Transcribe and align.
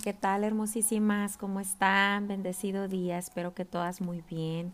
¿qué 0.00 0.14
tal 0.14 0.42
hermosísimas? 0.42 1.36
¿Cómo 1.36 1.60
están? 1.60 2.26
Bendecido 2.26 2.88
día, 2.88 3.18
espero 3.18 3.52
que 3.52 3.66
todas 3.66 4.00
muy 4.00 4.22
bien. 4.22 4.72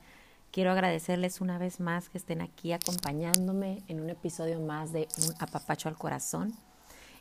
Quiero 0.53 0.71
agradecerles 0.71 1.41
una 1.41 1.59
vez 1.59 1.81
más 1.81 2.09
que 2.09 2.19
estén 2.19 2.41
aquí 2.41 2.73
acompañándome 2.73 3.83
en 3.89 4.01
un 4.01 4.11
episodio 4.11 4.61
más 4.61 4.93
de 4.93 5.09
Un 5.27 5.35
apapacho 5.41 5.89
al 5.89 5.97
corazón. 5.97 6.55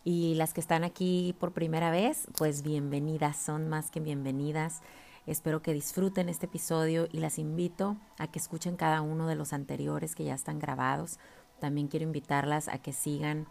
Y 0.04 0.36
las 0.36 0.54
que 0.54 0.62
están 0.62 0.84
aquí 0.84 1.36
por 1.40 1.54
primera 1.54 1.90
vez, 1.90 2.28
pues 2.38 2.62
bienvenidas, 2.62 3.36
son 3.38 3.68
más 3.68 3.90
que 3.90 4.00
bienvenidas. 4.00 4.82
Espero 5.26 5.64
que 5.64 5.74
disfruten 5.74 6.30
este 6.30 6.46
episodio 6.46 7.08
y 7.12 7.18
las 7.18 7.40
invito 7.40 7.98
a 8.20 8.28
que 8.28 8.38
escuchen 8.38 8.76
cada 8.76 9.02
uno 9.02 9.28
de 9.28 9.36
los 9.36 9.54
anteriores 9.54 10.14
que 10.14 10.24
ya 10.24 10.36
están 10.36 10.60
grabados. 10.60 11.18
También 11.60 11.88
quiero 11.88 12.06
invitarlas 12.06 12.68
a 12.68 12.78
que 12.78 12.94
sigan 12.94 13.48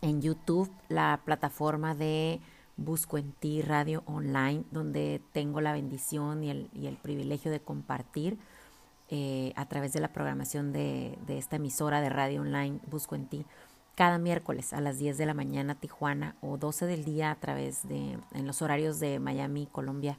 en 0.00 0.22
YouTube 0.22 0.70
la 0.88 1.20
plataforma 1.24 1.94
de 1.94 2.40
Busco 2.76 3.18
en 3.18 3.32
Ti 3.32 3.62
Radio 3.62 4.02
Online, 4.06 4.64
donde 4.70 5.20
tengo 5.32 5.60
la 5.60 5.72
bendición 5.72 6.42
y 6.42 6.50
el, 6.50 6.98
privilegio 7.02 7.50
de 7.50 7.60
compartir 7.60 8.38
eh, 9.10 9.52
a 9.56 9.66
través 9.66 9.92
de 9.92 10.00
la 10.00 10.08
programación 10.08 10.72
de, 10.72 11.16
esta 11.28 11.56
emisora 11.56 12.00
de 12.00 12.08
radio 12.08 12.40
online 12.40 12.80
Busco 12.90 13.14
en 13.14 13.26
Ti 13.26 13.46
cada 13.94 14.18
miércoles 14.18 14.72
a 14.72 14.80
las 14.80 14.98
10 14.98 15.18
de 15.18 15.26
la 15.26 15.34
mañana 15.34 15.76
Tijuana 15.76 16.34
o 16.40 16.56
12 16.56 16.86
del 16.86 17.04
día 17.04 17.30
a 17.30 17.36
través 17.36 17.86
de 17.86 18.18
en 18.32 18.46
los 18.46 18.60
horarios 18.60 18.98
de 18.98 19.20
Miami, 19.20 19.68
Colombia. 19.70 20.18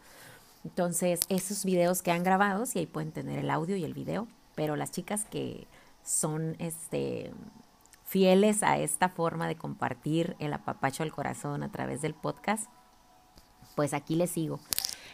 Entonces, 0.63 1.19
esos 1.29 1.65
videos 1.65 2.01
quedan 2.01 2.23
grabados 2.23 2.75
y 2.75 2.79
ahí 2.79 2.85
pueden 2.85 3.11
tener 3.11 3.39
el 3.39 3.49
audio 3.49 3.75
y 3.75 3.83
el 3.83 3.93
video, 3.93 4.27
pero 4.55 4.75
las 4.75 4.91
chicas 4.91 5.25
que 5.25 5.67
son 6.03 6.55
este 6.59 7.33
fieles 8.05 8.63
a 8.63 8.77
esta 8.77 9.09
forma 9.09 9.47
de 9.47 9.55
compartir 9.55 10.35
el 10.39 10.53
apapacho 10.53 11.03
al 11.03 11.11
corazón 11.11 11.63
a 11.63 11.71
través 11.71 12.01
del 12.01 12.13
podcast, 12.13 12.67
pues 13.75 13.93
aquí 13.93 14.15
les 14.15 14.29
sigo. 14.29 14.59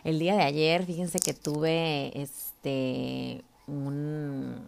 El 0.04 0.20
día 0.20 0.36
de 0.36 0.44
ayer, 0.44 0.86
fíjense 0.86 1.20
que 1.20 1.34
tuve 1.34 2.20
este 2.22 3.44
un, 3.68 4.68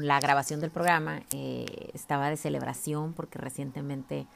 la 0.00 0.20
grabación 0.20 0.60
del 0.60 0.70
programa, 0.70 1.22
eh, 1.32 1.90
estaba 1.94 2.28
de 2.28 2.36
celebración 2.36 3.12
porque 3.14 3.38
recientemente 3.38 4.26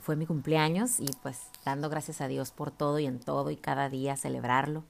fue 0.00 0.16
mi 0.16 0.26
cumpleaños 0.26 1.00
y 1.00 1.08
pues 1.22 1.40
dando 1.64 1.90
gracias 1.90 2.20
a 2.20 2.28
Dios 2.28 2.50
por 2.52 2.70
todo 2.70 2.98
y 2.98 3.06
en 3.06 3.18
todo 3.18 3.50
y 3.50 3.56
cada 3.56 3.88
día 3.88 4.16
celebrarlo, 4.16 4.84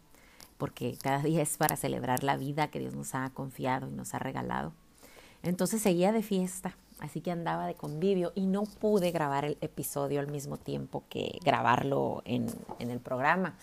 porque 0.58 0.96
cada 1.02 1.18
día 1.22 1.42
es 1.42 1.56
para 1.56 1.76
celebrar 1.76 2.22
la 2.22 2.36
vida 2.36 2.68
que 2.68 2.78
Dios 2.78 2.94
nos 2.94 3.14
ha 3.14 3.28
confiado 3.30 3.88
y 3.88 3.92
nos 3.92 4.14
ha 4.14 4.18
regalado. 4.18 4.72
Entonces 5.42 5.80
seguía 5.82 6.12
de 6.12 6.22
fiesta, 6.22 6.76
así 7.00 7.20
que 7.20 7.30
andaba 7.30 7.66
de 7.66 7.74
convivio 7.74 8.32
y 8.34 8.46
no 8.46 8.64
pude 8.64 9.10
grabar 9.10 9.44
el 9.44 9.58
episodio 9.60 10.20
al 10.20 10.28
mismo 10.28 10.56
tiempo 10.56 11.04
que 11.08 11.38
grabarlo 11.44 12.22
en, 12.24 12.46
en, 12.78 12.90
el 12.90 13.00
programa. 13.00 13.54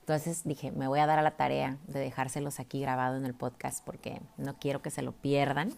Entonces 0.00 0.42
dije, 0.44 0.72
me 0.72 0.88
voy 0.88 1.00
a 1.00 1.06
dar 1.06 1.18
a 1.18 1.22
la 1.22 1.32
tarea 1.32 1.78
de 1.86 2.00
dejárselos 2.00 2.60
aquí 2.60 2.80
grabado 2.80 3.16
en 3.16 3.24
el 3.24 3.34
podcast 3.34 3.84
porque 3.84 4.20
no 4.36 4.54
quiero 4.58 4.82
que 4.82 4.90
se 4.90 5.02
lo 5.02 5.12
pierdan 5.12 5.72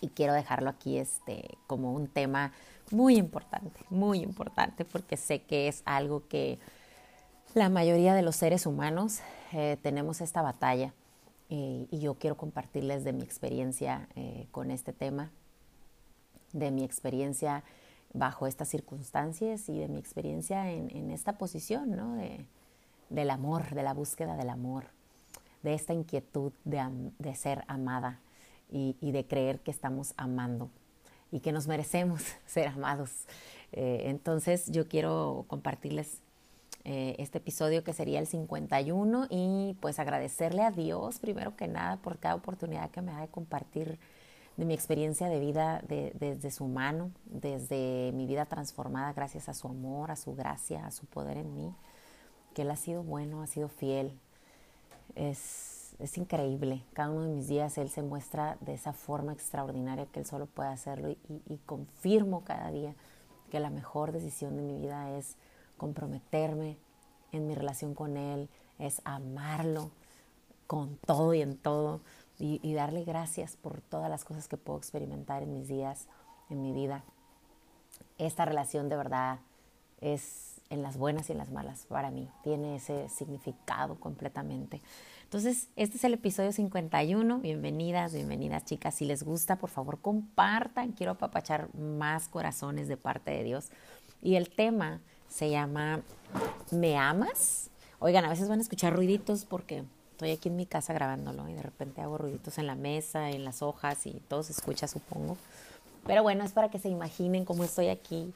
y 0.00 0.08
quiero 0.08 0.34
dejarlo 0.34 0.70
aquí 0.70 0.98
este, 0.98 1.56
como 1.66 1.92
un 1.92 2.08
tema 2.08 2.52
muy 2.90 3.16
importante, 3.16 3.80
muy 3.88 4.20
importante 4.20 4.84
porque 4.84 5.16
sé 5.16 5.42
que 5.42 5.68
es 5.68 5.82
algo 5.86 6.26
que 6.28 6.58
la 7.54 7.68
mayoría 7.68 8.14
de 8.14 8.22
los 8.22 8.36
seres 8.36 8.66
humanos 8.66 9.20
eh, 9.52 9.78
tenemos 9.82 10.20
esta 10.20 10.42
batalla 10.42 10.92
eh, 11.50 11.86
y 11.90 12.00
yo 12.00 12.14
quiero 12.14 12.36
compartirles 12.36 13.04
de 13.04 13.12
mi 13.12 13.22
experiencia 13.22 14.08
eh, 14.16 14.46
con 14.50 14.70
este 14.70 14.92
tema 14.92 15.30
de 16.54 16.70
mi 16.70 16.84
experiencia 16.84 17.62
bajo 18.14 18.46
estas 18.46 18.68
circunstancias 18.68 19.68
y 19.68 19.78
de 19.78 19.88
mi 19.88 19.98
experiencia 19.98 20.70
en, 20.70 21.10
esta 21.10 21.36
posición, 21.36 21.90
¿no? 21.90 22.14
De, 22.14 22.46
del 23.10 23.28
amor, 23.28 23.74
de 23.74 23.82
la 23.82 23.92
búsqueda 23.92 24.36
del 24.36 24.48
amor, 24.48 24.86
de 25.62 25.74
esta 25.74 25.92
inquietud 25.92 26.52
de, 26.64 26.82
de 27.18 27.34
ser 27.34 27.64
amada 27.66 28.20
y, 28.70 28.96
y, 29.00 29.12
de 29.12 29.26
creer 29.26 29.60
que 29.60 29.70
estamos 29.70 30.14
amando 30.16 30.70
y 31.30 31.40
que 31.40 31.52
nos 31.52 31.66
merecemos 31.66 32.22
ser 32.46 32.68
amados. 32.68 33.10
Eh, 33.72 34.04
entonces 34.06 34.70
yo 34.70 34.88
quiero 34.88 35.44
compartirles 35.48 36.20
eh, 36.84 37.16
este 37.18 37.38
episodio 37.38 37.82
que 37.82 37.92
sería 37.92 38.20
el 38.20 38.26
51 38.26 39.26
y 39.30 39.74
pues 39.80 39.98
agradecerle 39.98 40.62
a 40.62 40.70
Dios 40.70 41.18
primero 41.18 41.56
que 41.56 41.66
nada 41.66 41.96
por 41.96 42.18
cada 42.18 42.34
oportunidad 42.34 42.90
que 42.90 43.00
me 43.00 43.10
da 43.10 43.22
de 43.22 43.28
compartir 43.28 43.98
de 44.56 44.64
mi 44.64 44.74
experiencia 44.74 45.28
de 45.28 45.40
vida 45.40 45.82
de, 45.88 46.12
desde 46.18 46.50
su 46.50 46.66
mano, 46.66 47.10
desde 47.26 48.12
mi 48.14 48.26
vida 48.26 48.46
transformada 48.46 49.12
gracias 49.12 49.48
a 49.48 49.54
su 49.54 49.68
amor, 49.68 50.10
a 50.10 50.16
su 50.16 50.34
gracia, 50.34 50.86
a 50.86 50.90
su 50.90 51.06
poder 51.06 51.38
en 51.38 51.54
mí, 51.54 51.74
que 52.54 52.62
Él 52.62 52.70
ha 52.70 52.76
sido 52.76 53.02
bueno, 53.02 53.42
ha 53.42 53.46
sido 53.46 53.68
fiel. 53.68 54.18
Es, 55.16 55.96
es 55.98 56.16
increíble. 56.18 56.84
Cada 56.92 57.10
uno 57.10 57.22
de 57.22 57.34
mis 57.34 57.48
días 57.48 57.78
Él 57.78 57.90
se 57.90 58.02
muestra 58.02 58.56
de 58.60 58.74
esa 58.74 58.92
forma 58.92 59.32
extraordinaria 59.32 60.06
que 60.06 60.20
Él 60.20 60.26
solo 60.26 60.46
puede 60.46 60.68
hacerlo 60.68 61.10
y, 61.10 61.18
y 61.46 61.58
confirmo 61.66 62.44
cada 62.44 62.70
día 62.70 62.94
que 63.50 63.58
la 63.58 63.70
mejor 63.70 64.12
decisión 64.12 64.56
de 64.56 64.62
mi 64.62 64.78
vida 64.78 65.16
es 65.16 65.36
comprometerme 65.76 66.78
en 67.32 67.48
mi 67.48 67.54
relación 67.54 67.94
con 67.94 68.16
Él, 68.16 68.48
es 68.78 69.02
amarlo 69.04 69.90
con 70.66 70.96
todo 70.98 71.34
y 71.34 71.42
en 71.42 71.56
todo 71.56 72.00
y, 72.38 72.60
y, 72.62 72.74
darle 72.74 73.04
gracias 73.04 73.56
por 73.56 73.80
todas 73.80 74.10
las 74.10 74.24
cosas 74.24 74.48
que 74.48 74.56
puedo 74.56 74.78
experimentar 74.78 75.42
en 75.42 75.52
mis 75.52 75.68
días, 75.68 76.08
en 76.50 76.62
mi 76.62 76.72
vida. 76.72 77.04
Esta 78.18 78.44
relación 78.44 78.88
de 78.88 78.96
verdad 78.96 79.38
es 80.00 80.54
en 80.70 80.82
las 80.82 80.96
buenas 80.96 81.28
y 81.28 81.32
en 81.32 81.38
las 81.38 81.50
malas 81.50 81.86
para 81.86 82.10
mí, 82.10 82.28
tiene 82.42 82.76
ese 82.76 83.08
significado 83.08 83.94
completamente. 83.96 84.80
Entonces, 85.24 85.68
este 85.76 85.96
es 85.96 86.04
el 86.04 86.14
episodio 86.14 86.52
51. 86.52 87.38
Bienvenidas, 87.38 88.12
bienvenidas 88.12 88.64
chicas. 88.64 88.94
Si 88.94 89.04
les 89.04 89.22
gusta, 89.22 89.56
por 89.56 89.70
favor, 89.70 90.00
compartan. 90.00 90.92
Quiero 90.92 91.12
apapachar 91.12 91.74
más 91.74 92.28
corazones 92.28 92.88
de 92.88 92.96
parte 92.96 93.30
de 93.30 93.42
Dios. 93.42 93.70
Y 94.22 94.36
el 94.36 94.50
tema 94.50 95.00
se 95.28 95.50
llama 95.50 96.02
¿Me 96.70 96.96
amas? 96.96 97.70
Oigan, 97.98 98.24
a 98.24 98.28
veces 98.28 98.48
van 98.48 98.58
a 98.58 98.62
escuchar 98.62 98.94
ruiditos 98.94 99.44
porque 99.44 99.84
estoy 100.14 100.30
aquí 100.30 100.48
en 100.48 100.54
mi 100.54 100.64
casa 100.64 100.92
grabándolo 100.92 101.48
y 101.48 101.54
de 101.54 101.62
repente 101.62 102.00
hago 102.00 102.18
ruiditos 102.18 102.58
en 102.58 102.68
la 102.68 102.76
mesa, 102.76 103.30
en 103.30 103.44
las 103.44 103.62
hojas 103.62 104.06
y 104.06 104.12
todo 104.28 104.44
se 104.44 104.52
escucha, 104.52 104.86
supongo. 104.86 105.36
Pero 106.06 106.22
bueno, 106.22 106.44
es 106.44 106.52
para 106.52 106.70
que 106.70 106.78
se 106.78 106.88
imaginen 106.88 107.44
cómo 107.44 107.64
estoy 107.64 107.88
aquí 107.88 108.32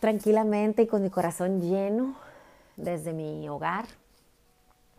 tranquilamente 0.00 0.82
y 0.82 0.86
con 0.88 1.04
mi 1.04 1.08
corazón 1.08 1.60
lleno 1.60 2.16
desde 2.76 3.12
mi 3.12 3.48
hogar, 3.48 3.86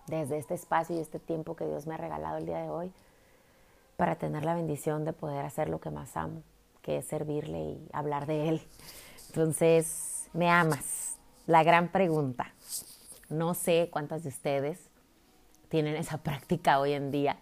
desde 0.07 0.37
este 0.37 0.53
espacio 0.53 0.95
y 0.95 0.99
este 0.99 1.19
tiempo 1.19 1.57
que 1.57 1.65
Dios 1.65 1.85
me 1.85 1.95
ha 1.95 1.97
regalado 1.97 2.37
el 2.37 2.45
día 2.45 2.59
de 2.59 2.69
hoy 2.69 2.93
para 3.97 4.15
tener 4.15 4.45
la 4.45 4.55
bendición 4.55 5.03
de 5.03 5.11
poder 5.11 5.45
hacer 5.45 5.67
lo 5.67 5.81
que 5.81 5.89
más 5.89 6.15
amo, 6.15 6.43
que 6.81 6.99
es 6.99 7.05
servirle 7.07 7.59
y 7.59 7.89
hablar 7.91 8.25
de 8.25 8.47
Él. 8.47 8.61
Entonces, 9.27 10.29
¿me 10.31 10.49
amas? 10.49 11.17
La 11.45 11.63
gran 11.63 11.89
pregunta. 11.89 12.53
No 13.27 13.53
sé 13.53 13.89
cuántas 13.91 14.23
de 14.23 14.29
ustedes 14.29 14.88
tienen 15.69 15.95
esa 15.95 16.17
práctica 16.17 16.79
hoy 16.79 16.93
en 16.93 17.11
día 17.11 17.37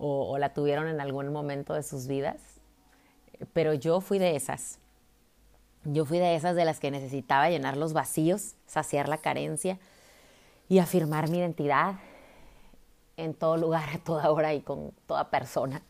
o, 0.00 0.38
la 0.38 0.54
tuvieron 0.54 0.86
en 0.86 1.00
algún 1.00 1.32
momento 1.32 1.74
de 1.74 1.82
sus 1.82 2.06
vidas, 2.06 2.40
pero 3.52 3.74
yo 3.74 4.00
fui 4.00 4.18
de 4.18 4.36
esas. 4.36 4.78
Yo 5.84 6.04
fui 6.04 6.18
de 6.18 6.36
esas 6.36 6.54
de 6.54 6.64
las 6.64 6.78
que 6.78 6.90
necesitaba 6.90 7.50
llenar 7.50 7.76
los 7.76 7.92
vacíos, 7.92 8.54
saciar 8.66 9.08
la 9.08 9.18
carencia 9.18 9.78
y 10.68 10.78
afirmar 10.78 11.28
mi 11.30 11.38
identidad 11.38 11.96
en 13.16 13.34
todo 13.34 13.56
lugar, 13.56 13.88
a 13.94 13.98
toda 13.98 14.30
hora 14.30 14.54
y 14.54 14.60
con 14.60 14.92
toda 15.06 15.30
persona. 15.30 15.82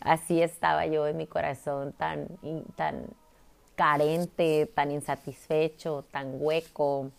Así 0.00 0.42
estaba 0.42 0.86
yo 0.86 1.06
en 1.06 1.16
mi 1.16 1.26
corazón 1.26 1.92
tan, 1.92 2.28
tan 2.76 3.06
carente, 3.74 4.66
tan 4.74 4.90
insatisfecho, 4.90 6.04
tan 6.10 6.32
hueco, 6.34 7.10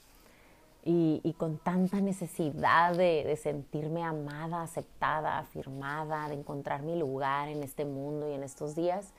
y, 0.92 1.36
con 1.38 1.60
tanta 1.60 2.02
necesidad 2.02 2.96
de, 2.96 3.24
de, 3.24 3.38
sentirme 3.38 4.04
amada, 4.04 4.64
aceptada, 4.64 5.38
afirmada, 5.38 6.28
de 6.30 6.34
encontrar 6.34 6.82
mi 6.82 6.98
lugar 6.98 7.48
en 7.48 7.62
este 7.62 7.86
mundo 7.86 8.28
y 8.28 8.34
en 8.34 8.42
estos 8.42 8.74
días. 8.74 9.14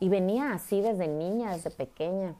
Y 0.00 0.08
venía 0.08 0.52
así 0.52 0.80
desde 0.80 1.06
niña, 1.06 1.52
desde 1.52 1.70
pequeña. 1.70 2.34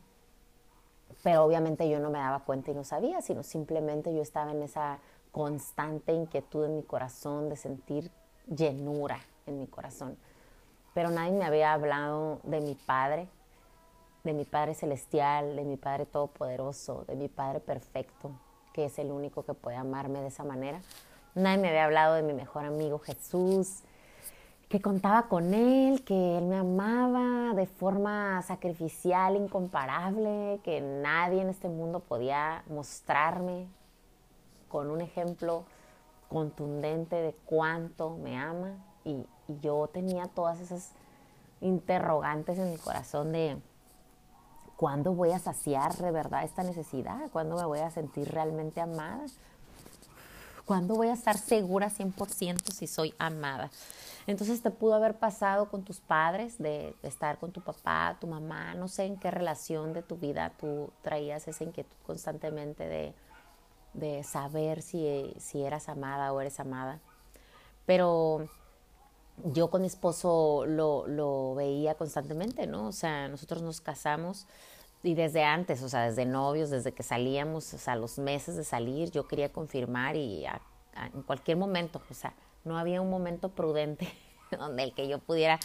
Pero 1.23 1.45
obviamente 1.45 1.89
yo 1.89 2.01
no 2.01 2.11
me 2.11 2.19
daba 2.19 2.41
cuenta 2.41 2.73
y 2.73 2.75
no 2.75 2.83
sabía, 2.83 3.23
sino 3.23 3.45
simplemente 3.45 4.13
yo 4.13 4.21
estaba 4.21 4.51
en 4.51 4.63
esa 4.65 4.99
constante 5.31 6.13
inquietud 6.13 6.65
en 6.65 6.75
mi 6.75 6.83
corazón 6.83 7.49
de 7.49 7.55
sentir 7.55 8.11
llenura 8.49 9.21
en 9.47 9.61
mi 9.61 9.69
corazón. 9.69 10.19
Pero 10.93 11.11
nadie 11.11 11.31
me 11.31 11.45
había 11.45 11.73
hablado 11.73 12.41
de 12.43 12.61
mi 12.61 12.75
Padre, 12.75 13.29
de 14.25 14.33
mi 14.33 14.45
Padre 14.45 14.75
Celestial, 14.75 15.55
de 15.55 15.63
mi 15.63 15.77
Padre 15.77 16.05
Todopoderoso, 16.05 17.05
de 17.07 17.15
mi 17.15 17.29
Padre 17.29 17.61
Perfecto, 17.61 18.33
que 18.77 18.85
es 18.85 18.99
el 18.99 19.11
único 19.11 19.43
que 19.43 19.55
puede 19.55 19.77
amarme 19.77 20.21
de 20.21 20.29
esa 20.29 20.45
manera. 20.45 20.83
Nadie 21.35 21.57
me 21.57 21.69
había 21.71 21.87
hablado 21.87 22.15
de 22.15 22.23
mi 22.23 22.35
mejor 22.35 22.67
amigo 22.67 22.99
Jesús, 22.99 23.81
que 24.69 24.83
contaba 24.83 25.29
con 25.29 25.55
él, 25.55 26.05
que 26.05 26.37
él 26.37 26.45
me 26.45 26.57
amaba 26.57 27.55
de 27.55 27.65
forma 27.67 28.43
sacrificial, 28.43 29.35
incomparable, 29.35 30.61
que 30.63 30.83
nadie 30.83 31.41
en 31.41 31.49
este 31.49 31.69
mundo 31.69 32.01
podía 32.01 32.65
mostrarme 32.69 33.67
con 34.69 34.91
un 34.91 35.01
ejemplo 35.01 35.65
contundente 36.29 37.17
de 37.17 37.33
cuánto 37.47 38.11
me 38.19 38.37
ama. 38.37 38.75
Y, 39.05 39.25
y 39.49 39.59
yo 39.63 39.89
tenía 39.91 40.27
todas 40.27 40.61
esas 40.61 40.93
interrogantes 41.63 42.59
en 42.59 42.71
mi 42.71 42.77
corazón 42.77 43.33
de 43.33 43.57
cuándo 44.77 45.13
voy 45.13 45.33
a 45.33 45.39
saciar 45.39 45.95
de 45.97 46.11
verdad 46.11 46.45
esta 46.45 46.63
necesidad, 46.63 47.31
cuándo 47.33 47.57
me 47.57 47.65
voy 47.65 47.81
a 47.81 47.91
sentir 47.91 48.31
realmente 48.31 48.81
amada, 48.81 49.25
cuándo 50.65 50.95
voy 50.95 51.09
a 51.09 51.15
estar 51.15 51.39
segura 51.39 51.89
100% 51.89 52.73
si 52.73 52.87
soy 52.87 53.15
amada. 53.19 53.71
Entonces 54.27 54.61
te 54.61 54.71
pudo 54.71 54.95
haber 54.95 55.15
pasado 55.15 55.71
con 55.71 55.85
tus 55.85 56.01
padres, 56.01 56.59
de, 56.59 56.95
estar 57.03 57.39
con 57.39 57.53
tu 57.53 57.61
papá, 57.61 58.17
tu 58.21 58.27
mamá, 58.27 58.75
no 58.75 58.89
sé 58.89 59.05
en 59.05 59.17
qué 59.17 59.31
relación 59.31 59.93
de 59.93 60.03
tu 60.03 60.17
vida 60.17 60.53
tú 60.59 60.91
traías 61.03 61.47
esa 61.47 61.65
inquietud 61.65 61.97
constantemente 62.05 62.89
de, 62.89 63.15
de 63.95 64.25
saber 64.25 64.83
si, 64.83 65.33
si 65.39 65.63
eras 65.63 65.89
amada 65.89 66.33
o 66.33 66.41
eres 66.41 66.59
amada. 66.59 66.99
Pero 67.87 68.49
yo 69.45 69.69
con 69.69 69.83
mi 69.83 69.87
esposo 69.87 70.65
lo, 70.67 71.07
lo, 71.07 71.55
veía 71.55 71.95
constantemente, 71.95 72.67
¿no? 72.67 72.89
O 72.89 72.93
sea, 72.93 73.29
nosotros 73.29 73.63
nos 73.63 73.81
casamos 73.81 74.47
y 75.03 75.15
desde 75.15 75.45
antes, 75.45 75.83
o 75.83 75.89
sea, 75.89 76.09
desde 76.09 76.25
novios, 76.25 76.71
desde 76.71 76.93
que 76.93 77.03
salíamos, 77.03 77.73
o 77.75 77.79
sea, 77.79 77.97
los 77.97 78.19
meses 78.19 78.57
de 78.57 78.65
salir, 78.65 79.11
yo 79.11 79.29
quería 79.29 79.53
confirmar 79.53 80.17
y 80.17 80.47
en 80.47 81.23
cualquier 81.23 81.57
momento, 81.57 82.01
o 82.11 82.15
sea, 82.15 82.35
no 82.65 82.79
había 82.79 83.01
un 83.01 83.11
momento 83.11 83.51
prudente 83.51 84.09
donde 84.59 84.83
el 84.83 84.95
que 84.95 85.09
yo 85.09 85.19
pudiera 85.19 85.61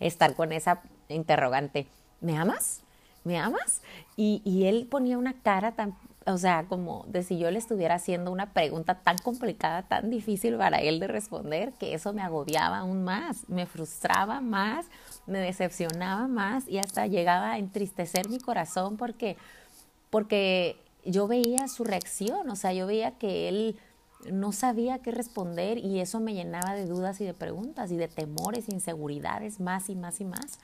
estar 0.00 0.34
con 0.34 0.52
esa 0.52 0.82
interrogante, 1.08 1.86
¿me 2.20 2.36
amas? 2.36 2.82
¿Me 3.24 3.38
amas? 3.38 3.82
Y, 4.16 4.42
y 4.44 4.66
él 4.66 4.88
ponía 4.90 5.16
una 5.16 5.40
cara 5.42 5.72
tan, 5.72 5.96
o 6.26 6.38
sea, 6.38 6.66
como 6.68 7.04
de 7.08 7.22
si 7.22 7.38
yo 7.38 7.50
le 7.50 7.58
estuviera 7.58 7.96
haciendo 7.96 8.30
una 8.30 8.52
pregunta 8.52 8.94
tan 9.02 9.18
complicada, 9.18 9.82
tan 9.82 10.10
difícil 10.10 10.56
para 10.56 10.78
él 10.78 11.00
de 11.00 11.08
responder, 11.08 11.72
que 11.72 11.94
eso 11.94 12.12
me 12.12 12.22
agobiaba 12.22 12.78
aún 12.78 13.04
más, 13.04 13.48
me 13.48 13.66
frustraba 13.66 14.40
más, 14.40 14.86
me 15.26 15.38
decepcionaba 15.38 16.28
más 16.28 16.68
y 16.68 16.78
hasta 16.78 17.06
llegaba 17.06 17.52
a 17.52 17.58
entristecer 17.58 18.28
mi 18.28 18.38
corazón 18.38 18.96
porque, 18.96 19.36
porque 20.10 20.76
yo 21.04 21.26
veía 21.26 21.68
su 21.68 21.84
reacción, 21.84 22.48
o 22.50 22.56
sea, 22.56 22.72
yo 22.72 22.86
veía 22.86 23.12
que 23.12 23.48
él 23.48 23.78
no 24.30 24.52
sabía 24.52 24.98
qué 24.98 25.10
responder 25.10 25.78
y 25.78 26.00
eso 26.00 26.20
me 26.20 26.34
llenaba 26.34 26.74
de 26.74 26.86
dudas 26.86 27.20
y 27.20 27.24
de 27.24 27.34
preguntas 27.34 27.90
y 27.90 27.96
de 27.96 28.08
temores, 28.08 28.68
inseguridades, 28.68 29.58
más 29.58 29.88
y 29.88 29.96
más 29.96 30.20
y 30.20 30.24
más. 30.24 30.60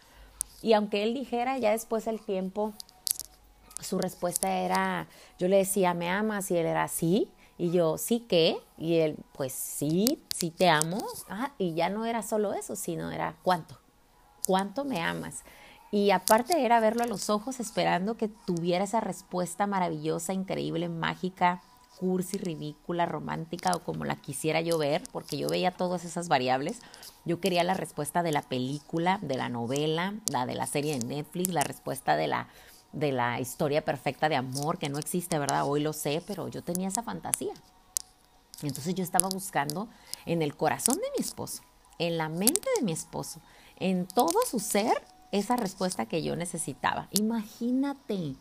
Y 0.63 0.73
aunque 0.73 1.03
él 1.03 1.15
dijera 1.15 1.59
ya 1.59 1.73
después 1.73 2.07
el 2.07 2.21
tiempo, 2.21 2.73
su 3.81 3.99
respuesta 3.99 4.53
era, 4.53 5.07
yo 5.39 5.49
le 5.49 5.59
decía, 5.59 5.95
¿me 5.95 6.11
amas? 6.11 6.51
Y 6.51 6.57
él 6.57 6.67
era, 6.67 6.89
sí. 6.89 7.31
Y 7.57 7.71
yo, 7.73 7.99
¿sí 7.99 8.25
qué? 8.29 8.59
Y 8.77 8.99
él, 8.99 9.17
pues 9.33 9.53
sí, 9.53 10.23
sí 10.35 10.51
te 10.51 10.69
amo. 10.69 11.05
Ah, 11.29 11.53
y 11.59 11.75
ya 11.75 11.89
no 11.89 12.05
era 12.07 12.23
solo 12.23 12.55
eso, 12.55 12.77
sino 12.77 13.11
era, 13.11 13.35
¿cuánto? 13.43 13.79
¿Cuánto 14.47 14.85
me 14.85 15.01
amas? 15.01 15.43
Y 15.91 16.11
aparte 16.11 16.65
era 16.65 16.81
verlo 16.81 17.03
a 17.03 17.07
los 17.07 17.31
ojos 17.31 17.61
esperando 17.61 18.17
que 18.17 18.29
tuviera 18.29 18.85
esa 18.85 19.01
respuesta 19.01 19.67
maravillosa, 19.67 20.33
increíble, 20.33 20.89
mágica, 20.89 21.63
cursi, 21.99 22.39
ridícula, 22.39 23.07
romántica 23.07 23.73
o 23.75 23.81
como 23.81 24.05
la 24.05 24.17
quisiera 24.17 24.61
yo 24.61 24.79
ver, 24.79 25.03
porque 25.11 25.37
yo 25.37 25.49
veía 25.49 25.73
todas 25.73 26.05
esas 26.05 26.29
variables. 26.29 26.81
Yo 27.25 27.41
quería 27.41 27.65
la 27.65 27.75
respuesta 27.75 28.23
de 28.23 28.33
la 28.33 28.43
película, 28.43 29.19
de 29.23 29.37
la 29.37 29.49
novela, 29.49 30.15
la 30.31 30.47
de 30.47 30.55
la 30.55 30.67
serie 30.67 30.99
de 30.99 31.05
Netflix, 31.05 31.49
la 31.49 31.65
respuesta 31.65 32.17
de 32.17 32.29
la 32.29 32.49
de 32.93 33.13
la 33.13 33.41
historia 33.41 33.85
perfecta 33.85 34.29
de 34.29 34.37
amor 34.37 34.79
que 34.79 34.89
no 34.89 34.99
existe, 34.99 35.39
¿verdad? 35.39 35.67
Hoy 35.67 35.81
lo 35.81 35.93
sé, 35.93 36.23
pero 36.27 36.49
yo 36.49 36.63
tenía 36.63 36.89
esa 36.89 37.03
fantasía. 37.03 37.53
Entonces 38.63 38.95
yo 38.95 39.05
estaba 39.05 39.29
buscando 39.29 39.89
en 40.27 40.43
el 40.43 40.57
corazón 40.57 40.97
de 40.97 41.11
mi 41.17 41.25
esposo, 41.25 41.63
en 41.99 42.19
la 42.19 42.29
mente 42.29 42.69
de 42.77 42.83
mi 42.83 42.93
esposo, 42.93 43.41
en 43.77 44.07
todo 44.07 44.41
su 44.49 44.59
ser, 44.59 45.03
esa 45.31 45.57
respuesta 45.57 46.07
que 46.07 46.23
yo 46.23 46.35
necesitaba. 46.37 47.09
Imagínate, 47.13 48.35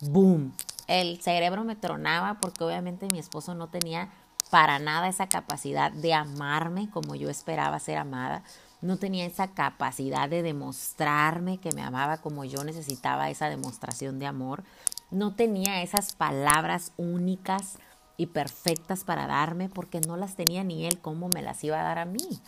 boom, 0.00 0.52
el 0.88 1.20
cerebro 1.22 1.64
me 1.64 1.76
tronaba 1.76 2.38
porque 2.40 2.64
obviamente 2.64 3.08
mi 3.08 3.18
esposo 3.18 3.54
no 3.54 3.68
tenía 3.68 4.10
para 4.50 4.78
nada 4.78 5.08
esa 5.08 5.28
capacidad 5.28 5.90
de 5.90 6.14
amarme 6.14 6.90
como 6.90 7.14
yo 7.14 7.30
esperaba 7.30 7.78
ser 7.80 7.98
amada 7.98 8.42
no 8.80 8.98
tenía 8.98 9.26
esa 9.26 9.48
capacidad 9.48 10.28
de 10.28 10.42
demostrarme 10.42 11.58
que 11.58 11.72
me 11.72 11.82
amaba 11.82 12.18
como 12.18 12.44
yo 12.44 12.62
necesitaba 12.64 13.30
esa 13.30 13.48
demostración 13.48 14.18
de 14.18 14.26
amor, 14.26 14.64
no 15.10 15.34
tenía 15.34 15.82
esas 15.82 16.14
palabras 16.14 16.92
únicas 16.96 17.78
y 18.16 18.26
perfectas 18.26 19.04
para 19.04 19.26
darme 19.26 19.68
porque 19.68 20.00
no 20.00 20.16
las 20.16 20.36
tenía 20.36 20.64
ni 20.64 20.86
él 20.86 21.00
cómo 21.00 21.28
me 21.28 21.42
las 21.42 21.62
iba 21.64 21.80
a 21.80 21.84
dar 21.84 21.98
a 21.98 22.04
mí. 22.04 22.40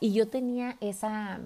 Y 0.00 0.12
yo 0.12 0.28
tenía 0.28 0.76
esa 0.80 1.40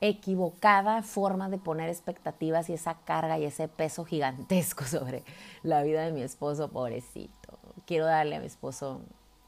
equivocada 0.00 1.02
forma 1.02 1.48
de 1.48 1.58
poner 1.58 1.88
expectativas 1.88 2.68
y 2.70 2.74
esa 2.74 2.98
carga 3.00 3.38
y 3.38 3.44
ese 3.44 3.66
peso 3.66 4.04
gigantesco 4.04 4.84
sobre 4.86 5.24
la 5.62 5.82
vida 5.82 6.02
de 6.02 6.12
mi 6.12 6.22
esposo, 6.22 6.70
pobrecito. 6.70 7.58
Quiero 7.86 8.06
darle 8.06 8.36
a 8.36 8.40
mi 8.40 8.46
esposo 8.46 9.00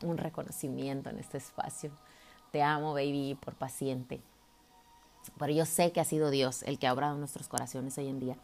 un 0.02 0.16
reconocimiento 0.16 1.10
en 1.10 1.18
este 1.18 1.38
espacio 1.38 1.92
te 2.50 2.62
amo, 2.62 2.92
baby, 2.92 3.38
por 3.40 3.54
paciente. 3.54 4.20
Pero 5.38 5.52
yo 5.52 5.64
sé 5.66 5.92
que 5.92 6.00
ha 6.00 6.04
sido 6.04 6.30
Dios 6.30 6.62
el 6.64 6.78
que 6.78 6.86
ha 6.86 6.92
obrado 6.92 7.16
nuestros 7.16 7.48
corazones 7.48 7.96
hoy 7.98 8.08
en 8.08 8.20
día. 8.20 8.36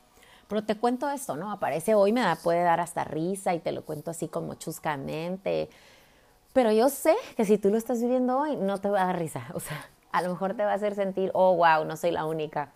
Pero 0.48 0.64
te 0.64 0.76
cuento 0.76 1.08
esto, 1.10 1.36
¿no? 1.36 1.50
Aparece 1.50 1.94
hoy, 1.94 2.12
me 2.12 2.20
da, 2.20 2.36
puede 2.36 2.62
dar 2.62 2.80
hasta 2.80 3.04
risa 3.04 3.54
y 3.54 3.60
te 3.60 3.72
lo 3.72 3.84
cuento 3.84 4.10
así 4.10 4.28
como 4.28 4.54
chuscamente. 4.54 5.68
Pero 6.52 6.70
yo 6.70 6.88
sé 6.88 7.14
que 7.36 7.44
si 7.44 7.58
tú 7.58 7.70
lo 7.70 7.76
estás 7.76 8.00
viviendo 8.00 8.38
hoy, 8.38 8.56
no 8.56 8.78
te 8.78 8.88
va 8.88 9.02
a 9.02 9.06
dar 9.06 9.18
risa. 9.18 9.46
O 9.54 9.60
sea, 9.60 9.84
a 10.12 10.22
lo 10.22 10.30
mejor 10.30 10.54
te 10.54 10.64
va 10.64 10.72
a 10.72 10.74
hacer 10.74 10.94
sentir, 10.94 11.30
oh, 11.34 11.56
wow, 11.56 11.84
no 11.84 11.96
soy 11.96 12.12
la 12.12 12.24
única. 12.24 12.72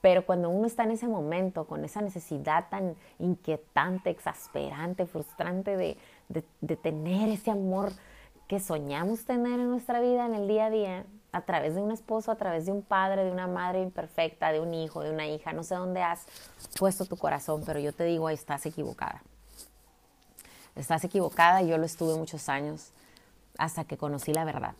Pero 0.00 0.24
cuando 0.24 0.48
uno 0.50 0.66
está 0.66 0.84
en 0.84 0.92
ese 0.92 1.08
momento, 1.08 1.66
con 1.66 1.84
esa 1.84 2.00
necesidad 2.00 2.66
tan 2.70 2.96
inquietante, 3.18 4.10
exasperante, 4.10 5.06
frustrante 5.06 5.76
de 5.76 6.76
tener 6.76 7.28
ese 7.28 7.50
amor 7.50 7.92
que 8.50 8.58
soñamos 8.58 9.26
tener 9.26 9.60
en 9.60 9.70
nuestra 9.70 10.00
vida 10.00 10.26
en 10.26 10.34
el 10.34 10.48
día 10.48 10.66
a 10.66 10.70
día, 10.70 11.06
a 11.30 11.42
través 11.42 11.76
de 11.76 11.82
un 11.82 11.92
esposo, 11.92 12.32
a 12.32 12.34
través 12.34 12.66
de 12.66 12.72
un 12.72 12.82
padre, 12.82 13.22
de 13.22 13.30
una 13.30 13.46
madre 13.46 13.80
imperfecta, 13.80 14.50
de 14.50 14.58
un 14.58 14.74
hijo, 14.74 15.04
de 15.04 15.12
una 15.12 15.28
hija, 15.28 15.52
no 15.52 15.62
sé 15.62 15.76
dónde 15.76 16.02
has 16.02 16.26
puesto 16.76 17.06
tu 17.06 17.16
corazón, 17.16 17.62
pero 17.64 17.78
yo 17.78 17.92
te 17.92 18.02
digo, 18.02 18.26
ahí 18.26 18.34
estás 18.34 18.66
equivocada. 18.66 19.22
Estás 20.74 21.04
equivocada 21.04 21.62
y 21.62 21.68
yo 21.68 21.78
lo 21.78 21.86
estuve 21.86 22.16
muchos 22.16 22.48
años 22.48 22.90
hasta 23.56 23.84
que 23.84 23.96
conocí 23.96 24.34
la 24.34 24.44
verdad. 24.44 24.74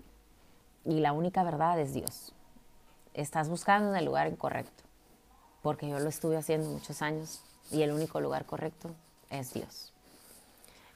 Y 0.85 0.99
la 0.99 1.13
única 1.13 1.45
verdad 1.45 1.79
es 1.79 1.95
Dios. 1.95 2.35
Estás 3.15 3.49
buscando 3.49 3.91
en 3.91 3.97
el 3.97 4.05
lugar 4.05 4.27
incorrecto, 4.27 4.83
porque 5.63 5.89
yo 5.89 6.01
lo 6.01 6.09
estuve 6.09 6.37
haciendo 6.37 6.69
muchos 6.69 7.03
años 7.03 7.41
y 7.71 7.83
el 7.83 7.93
único 7.93 8.21
lugar 8.21 8.47
correcto 8.47 8.91
es 9.31 9.55
Dios. 9.55 9.93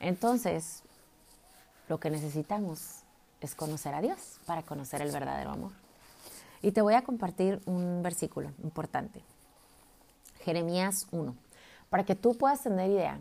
Entonces, 0.01 0.83
lo 1.89 1.99
que 1.99 2.11
necesitamos 2.11 3.01
es 3.41 3.55
conocer 3.55 3.95
a 3.95 4.01
Dios 4.01 4.39
para 4.47 4.63
conocer 4.63 5.03
el 5.03 5.13
verdadero 5.13 5.51
amor. 5.51 5.73
Y 6.63 6.73
te 6.73 6.83
voy 6.83 6.95
a 6.95 7.03
compartir 7.03 7.61
un 7.67 8.03
versículo 8.03 8.53
importante. 8.63 9.21
Jeremías 10.41 11.07
1, 11.11 11.35
para 11.91 12.05
que 12.05 12.15
tú 12.15 12.37
puedas 12.37 12.63
tener 12.63 12.91
idea 12.91 13.19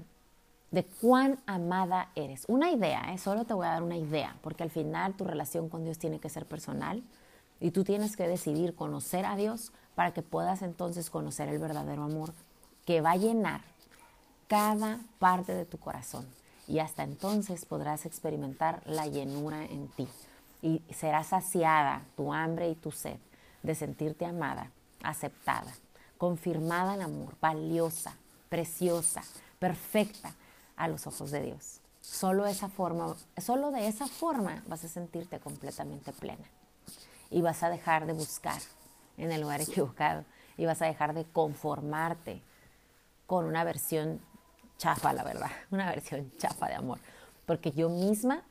de 0.71 0.83
cuán 0.83 1.39
amada 1.45 2.09
eres. 2.15 2.45
Una 2.47 2.71
idea, 2.71 3.13
¿eh? 3.13 3.17
solo 3.17 3.45
te 3.45 3.53
voy 3.53 3.67
a 3.67 3.71
dar 3.71 3.83
una 3.83 3.97
idea, 3.97 4.35
porque 4.41 4.63
al 4.63 4.71
final 4.71 5.13
tu 5.13 5.23
relación 5.23 5.69
con 5.69 5.83
Dios 5.83 5.99
tiene 5.99 6.19
que 6.19 6.29
ser 6.29 6.45
personal 6.45 7.03
y 7.59 7.71
tú 7.71 7.83
tienes 7.83 8.17
que 8.17 8.27
decidir 8.27 8.75
conocer 8.75 9.25
a 9.25 9.35
Dios 9.35 9.71
para 9.95 10.13
que 10.13 10.21
puedas 10.21 10.61
entonces 10.61 11.09
conocer 11.09 11.47
el 11.49 11.59
verdadero 11.59 12.03
amor 12.03 12.33
que 12.85 13.01
va 13.01 13.11
a 13.11 13.17
llenar 13.17 13.61
cada 14.47 14.99
parte 15.19 15.53
de 15.53 15.65
tu 15.65 15.77
corazón 15.77 16.25
y 16.67 16.79
hasta 16.79 17.03
entonces 17.03 17.65
podrás 17.65 18.05
experimentar 18.05 18.81
la 18.85 19.07
llenura 19.07 19.63
en 19.65 19.87
ti. 19.89 20.07
Y 20.61 20.81
será 20.93 21.23
saciada 21.23 22.05
tu 22.15 22.33
hambre 22.33 22.69
y 22.69 22.75
tu 22.75 22.91
sed 22.91 23.17
de 23.63 23.75
sentirte 23.75 24.25
amada, 24.25 24.71
aceptada, 25.03 25.73
confirmada 26.17 26.95
en 26.95 27.01
amor, 27.01 27.35
valiosa, 27.41 28.15
preciosa, 28.49 29.23
perfecta 29.59 30.33
a 30.75 30.87
los 30.87 31.07
ojos 31.07 31.31
de 31.31 31.41
Dios. 31.41 31.79
Solo, 32.01 32.45
esa 32.45 32.69
forma, 32.69 33.15
solo 33.37 33.71
de 33.71 33.87
esa 33.87 34.07
forma 34.07 34.63
vas 34.67 34.83
a 34.83 34.89
sentirte 34.89 35.39
completamente 35.39 36.11
plena. 36.11 36.45
Y 37.29 37.41
vas 37.41 37.63
a 37.63 37.69
dejar 37.69 38.05
de 38.05 38.13
buscar 38.13 38.61
en 39.17 39.31
el 39.31 39.41
lugar 39.41 39.61
equivocado. 39.61 40.25
Y 40.57 40.65
vas 40.65 40.81
a 40.81 40.85
dejar 40.85 41.13
de 41.13 41.25
conformarte 41.25 42.41
con 43.25 43.45
una 43.45 43.63
versión 43.63 44.21
chafa, 44.77 45.13
la 45.13 45.23
verdad, 45.23 45.51
una 45.71 45.89
versión 45.89 46.31
chafa 46.37 46.67
de 46.67 46.75
amor. 46.75 46.99
Porque 47.45 47.71
yo 47.71 47.89
misma 47.89 48.43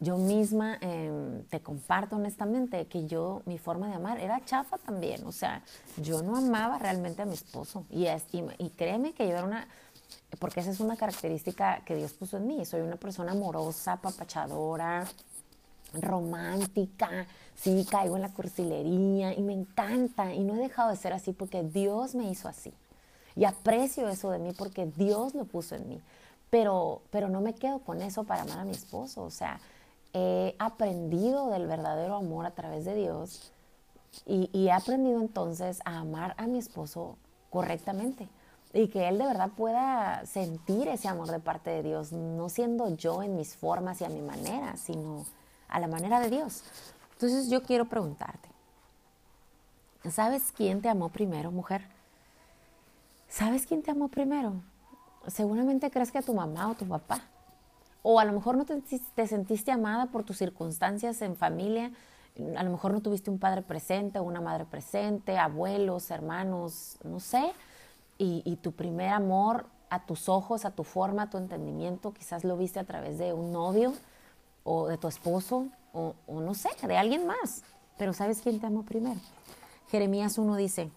yo 0.00 0.16
misma 0.16 0.78
em, 0.80 1.42
te 1.44 1.60
comparto 1.60 2.16
honestamente 2.16 2.86
que 2.86 3.06
yo, 3.06 3.42
mi 3.46 3.58
forma 3.58 3.88
de 3.88 3.94
amar 3.94 4.20
era 4.20 4.44
chafa 4.44 4.78
también. 4.78 5.26
O 5.26 5.32
sea, 5.32 5.62
yo 5.96 6.22
no 6.22 6.36
amaba 6.36 6.78
realmente 6.78 7.22
a 7.22 7.24
mi 7.24 7.34
esposo. 7.34 7.84
Y, 7.90 8.06
y, 8.58 8.70
créeme 8.70 9.12
que 9.12 9.26
yo 9.26 9.32
era 9.32 9.44
una, 9.44 9.66
porque 10.38 10.60
esa 10.60 10.70
es 10.70 10.78
una 10.78 10.96
característica 10.96 11.82
que 11.84 11.96
Dios 11.96 12.12
puso 12.12 12.36
en 12.36 12.46
mí. 12.46 12.64
Soy 12.64 12.80
una 12.82 12.96
persona 12.96 13.32
amorosa, 13.32 13.96
papachadora, 13.96 15.04
romántica. 16.00 17.26
Sí, 17.56 17.84
caigo 17.90 18.14
en 18.14 18.22
la 18.22 18.32
cursilería 18.32 19.34
y 19.34 19.42
me 19.42 19.52
encanta. 19.52 20.32
Y 20.32 20.44
no 20.44 20.54
he 20.54 20.58
dejado 20.58 20.90
de 20.90 20.96
ser 20.96 21.12
así 21.12 21.32
porque 21.32 21.64
Dios 21.64 22.14
me 22.14 22.30
hizo 22.30 22.46
así. 22.48 22.72
Y 23.38 23.44
aprecio 23.44 24.08
eso 24.08 24.30
de 24.30 24.40
mí 24.40 24.52
porque 24.52 24.86
Dios 24.86 25.32
lo 25.34 25.44
puso 25.44 25.76
en 25.76 25.88
mí. 25.88 26.00
Pero, 26.50 27.02
pero 27.10 27.28
no 27.28 27.40
me 27.40 27.54
quedo 27.54 27.78
con 27.78 28.02
eso 28.02 28.24
para 28.24 28.42
amar 28.42 28.58
a 28.58 28.64
mi 28.64 28.72
esposo. 28.72 29.22
O 29.22 29.30
sea, 29.30 29.60
he 30.12 30.56
aprendido 30.58 31.48
del 31.50 31.68
verdadero 31.68 32.16
amor 32.16 32.46
a 32.46 32.50
través 32.50 32.84
de 32.84 32.96
Dios 32.96 33.52
y, 34.26 34.50
he 34.52 34.72
aprendido 34.72 35.20
entonces 35.20 35.80
a 35.84 35.98
amar 35.98 36.34
a 36.36 36.48
mi 36.48 36.58
esposo 36.58 37.16
correctamente 37.50 38.28
y 38.72 38.88
que 38.88 39.06
él 39.08 39.18
de 39.18 39.26
verdad 39.26 39.50
pueda 39.56 40.26
sentir 40.26 40.88
ese 40.88 41.06
amor 41.06 41.30
de 41.30 41.38
parte 41.38 41.70
de 41.70 41.84
Dios, 41.84 42.10
no 42.12 42.48
siendo 42.48 42.96
yo 42.96 43.22
en 43.22 43.36
mis 43.36 43.54
formas 43.54 44.00
y 44.00 44.04
a 44.04 44.08
mi 44.08 44.20
manera, 44.20 44.76
sino 44.76 45.24
a 45.68 45.78
la 45.78 45.86
manera 45.86 46.18
de 46.18 46.30
Dios. 46.30 46.64
Entonces 47.12 47.48
yo 47.48 47.62
quiero 47.62 47.84
preguntarte, 47.84 48.48
¿sabes 50.10 50.52
quién 50.56 50.82
te 50.82 50.88
amó 50.88 51.10
primero, 51.10 51.52
mujer? 51.52 51.97
¿Sabes 53.28 53.66
quién 53.66 53.82
te 53.82 53.90
amó 53.90 54.08
primero? 54.08 54.62
Seguramente 55.26 55.90
crees 55.90 56.10
que 56.10 56.18
a 56.18 56.22
tu 56.22 56.34
mamá 56.34 56.70
o 56.70 56.74
tu 56.74 56.86
papá. 56.86 57.20
O 58.02 58.18
a 58.18 58.24
lo 58.24 58.32
mejor 58.32 58.56
no 58.56 58.64
te, 58.64 59.26
sentiste 59.26 59.70
amada 59.70 60.06
por 60.06 60.24
tus 60.24 60.38
circunstancias 60.38 61.20
en 61.20 61.36
familia, 61.36 61.92
a 62.56 62.62
lo 62.62 62.70
mejor 62.70 62.92
no 62.92 63.02
tuviste 63.02 63.30
un 63.30 63.38
padre 63.38 63.62
presente 63.62 64.18
o 64.18 64.22
una 64.22 64.40
madre 64.40 64.64
presente, 64.64 65.36
abuelos, 65.36 66.10
hermanos, 66.10 66.96
no 67.04 67.20
sé, 67.20 67.52
y, 68.16 68.56
tu 68.62 68.72
primer 68.72 69.10
amor 69.10 69.66
a 69.90 70.06
tus 70.06 70.28
ojos, 70.28 70.64
a 70.64 70.70
tu 70.70 70.84
forma, 70.84 71.24
a 71.24 71.30
tu 71.30 71.36
entendimiento, 71.38 72.12
quizás 72.12 72.44
lo 72.44 72.56
viste 72.56 72.80
a 72.80 72.84
través 72.84 73.18
de 73.18 73.32
un 73.32 73.52
novio 73.52 73.92
o 74.64 74.86
de 74.86 74.96
tu 74.96 75.08
esposo 75.08 75.66
o, 75.92 76.14
o 76.26 76.40
no 76.40 76.54
sé, 76.54 76.70
de 76.86 76.96
alguien 76.96 77.26
más, 77.26 77.62
pero 77.96 78.12
¿sabes 78.12 78.40
quién 78.40 78.60
te 78.60 78.66
amó 78.66 78.84
primero? 78.84 79.20
Jeremías 79.88 80.38
1 80.38 80.56
dice, 80.56 80.90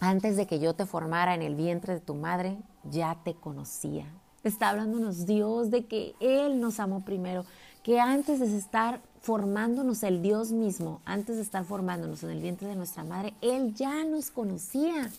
antes 0.00 0.36
de 0.36 0.46
que 0.46 0.58
yo 0.58 0.74
te 0.74 0.86
formara 0.86 1.34
en 1.34 1.42
el 1.42 1.54
vientre 1.54 1.94
de 1.94 2.00
tu 2.00 2.14
madre, 2.14 2.58
ya 2.84 3.18
te 3.24 3.34
conocía 3.34 4.06
Está 4.44 4.70
hablándonos 4.70 5.26
Dios 5.26 5.70
de 5.70 5.86
que 5.86 6.14
Él 6.20 6.60
nos 6.60 6.78
amó 6.78 7.04
primero, 7.04 7.44
que 7.82 8.00
antes 8.00 8.38
de 8.38 8.56
estar 8.56 9.00
formándonos 9.20 10.02
el 10.04 10.22
Dios 10.22 10.52
mismo, 10.52 11.00
antes 11.04 11.36
de 11.36 11.42
estar 11.42 11.64
formándonos 11.64 12.22
en 12.22 12.30
el 12.30 12.40
vientre 12.40 12.68
de 12.68 12.76
nuestra 12.76 13.02
madre, 13.02 13.34
Él 13.40 13.74
ya 13.74 14.04
nos 14.04 14.30
conocía. 14.30 15.10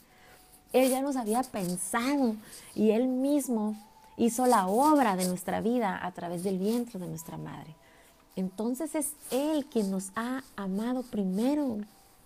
Él 0.72 0.90
ya 0.90 1.02
nos 1.02 1.16
había 1.16 1.42
pensado 1.44 2.36
y 2.76 2.92
Él 2.92 3.08
mismo 3.08 3.76
hizo 4.18 4.46
la 4.46 4.68
obra 4.68 5.16
de 5.16 5.28
nuestra 5.28 5.62
vida 5.62 6.00
a 6.02 6.12
través 6.12 6.44
del 6.44 6.58
vientre 6.58 7.00
de 7.00 7.08
nuestra 7.08 7.38
madre. 7.38 7.76
Entonces 8.36 8.96
es 8.96 9.14
Él 9.32 9.66
quien 9.66 9.92
nos 9.92 10.12
ha 10.16 10.44
amado 10.56 11.04
primero, 11.04 11.80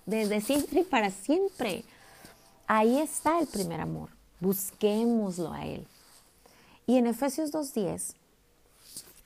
desde 0.06 0.42
siempre 0.42 0.82
y 0.82 0.84
para 0.84 1.10
siempre. 1.10 1.86
Ahí 2.68 3.00
está 3.00 3.40
el 3.40 3.48
primer 3.48 3.82
amor. 3.82 4.10
Busquémoslo 4.40 5.52
a 5.54 5.66
Él. 5.66 5.88
Y 6.86 6.98
en 6.98 7.08
Efesios 7.08 7.52
2.10, 7.54 8.16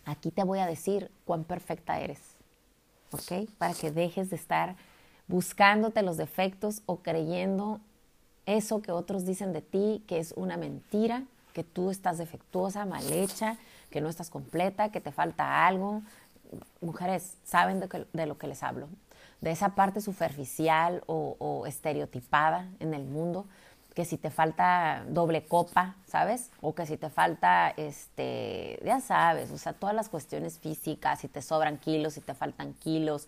aquí 0.06 0.32
te 0.32 0.44
voy 0.44 0.60
a 0.60 0.68
decir 0.68 1.12
cuán 1.26 1.44
perfecta 1.44 2.00
eres, 2.00 2.20
¿ok? 3.12 3.50
Para 3.58 3.74
que 3.74 3.92
dejes 3.92 4.30
de 4.30 4.36
estar 4.36 4.76
buscándote 5.28 6.04
los 6.04 6.18
defectos 6.18 6.82
o 6.86 6.98
creyendo 6.98 7.82
eso 8.46 8.82
que 8.82 8.92
otros 8.92 9.26
dicen 9.26 9.54
de 9.54 9.62
ti, 9.62 10.04
que 10.08 10.20
es 10.20 10.34
una 10.38 10.56
mentira, 10.56 11.24
que 11.54 11.64
tú 11.64 11.90
estás 11.92 12.18
defectuosa, 12.18 12.86
mal 12.86 13.12
hecha, 13.12 13.58
que 13.90 14.02
no 14.02 14.10
estás 14.10 14.30
completa, 14.30 14.90
que 14.90 15.02
te 15.02 15.12
falta 15.12 15.68
algo. 15.68 16.02
Mujeres 16.80 17.36
saben 17.44 17.80
de, 17.80 18.26
lo 18.26 18.38
que 18.38 18.48
les 18.48 18.64
hablo, 18.64 18.88
de 19.42 19.52
esa 19.52 19.70
parte 19.76 20.02
superficial 20.02 21.04
o, 21.06 21.66
estereotipada 21.68 22.68
en 22.80 22.94
el 22.94 23.04
mundo 23.06 23.46
que 23.94 24.06
si 24.06 24.18
te 24.18 24.30
falta 24.30 25.04
doble 25.10 25.46
copa, 25.46 25.96
¿sabes? 26.08 26.52
O 26.62 26.76
que 26.76 26.86
si 26.86 26.98
te 26.98 27.10
falta, 27.10 27.74
este, 27.78 28.80
ya 28.86 29.02
sabes, 29.02 29.50
o 29.50 29.58
sea, 29.58 29.74
todas 29.74 29.96
las 29.96 30.08
cuestiones 30.08 30.60
físicas, 30.60 31.20
si 31.22 31.28
te 31.28 31.42
sobran 31.42 31.80
kilos, 31.80 32.14
si 32.14 32.22
te 32.22 32.36
faltan 32.36 32.74
kilos, 32.74 33.28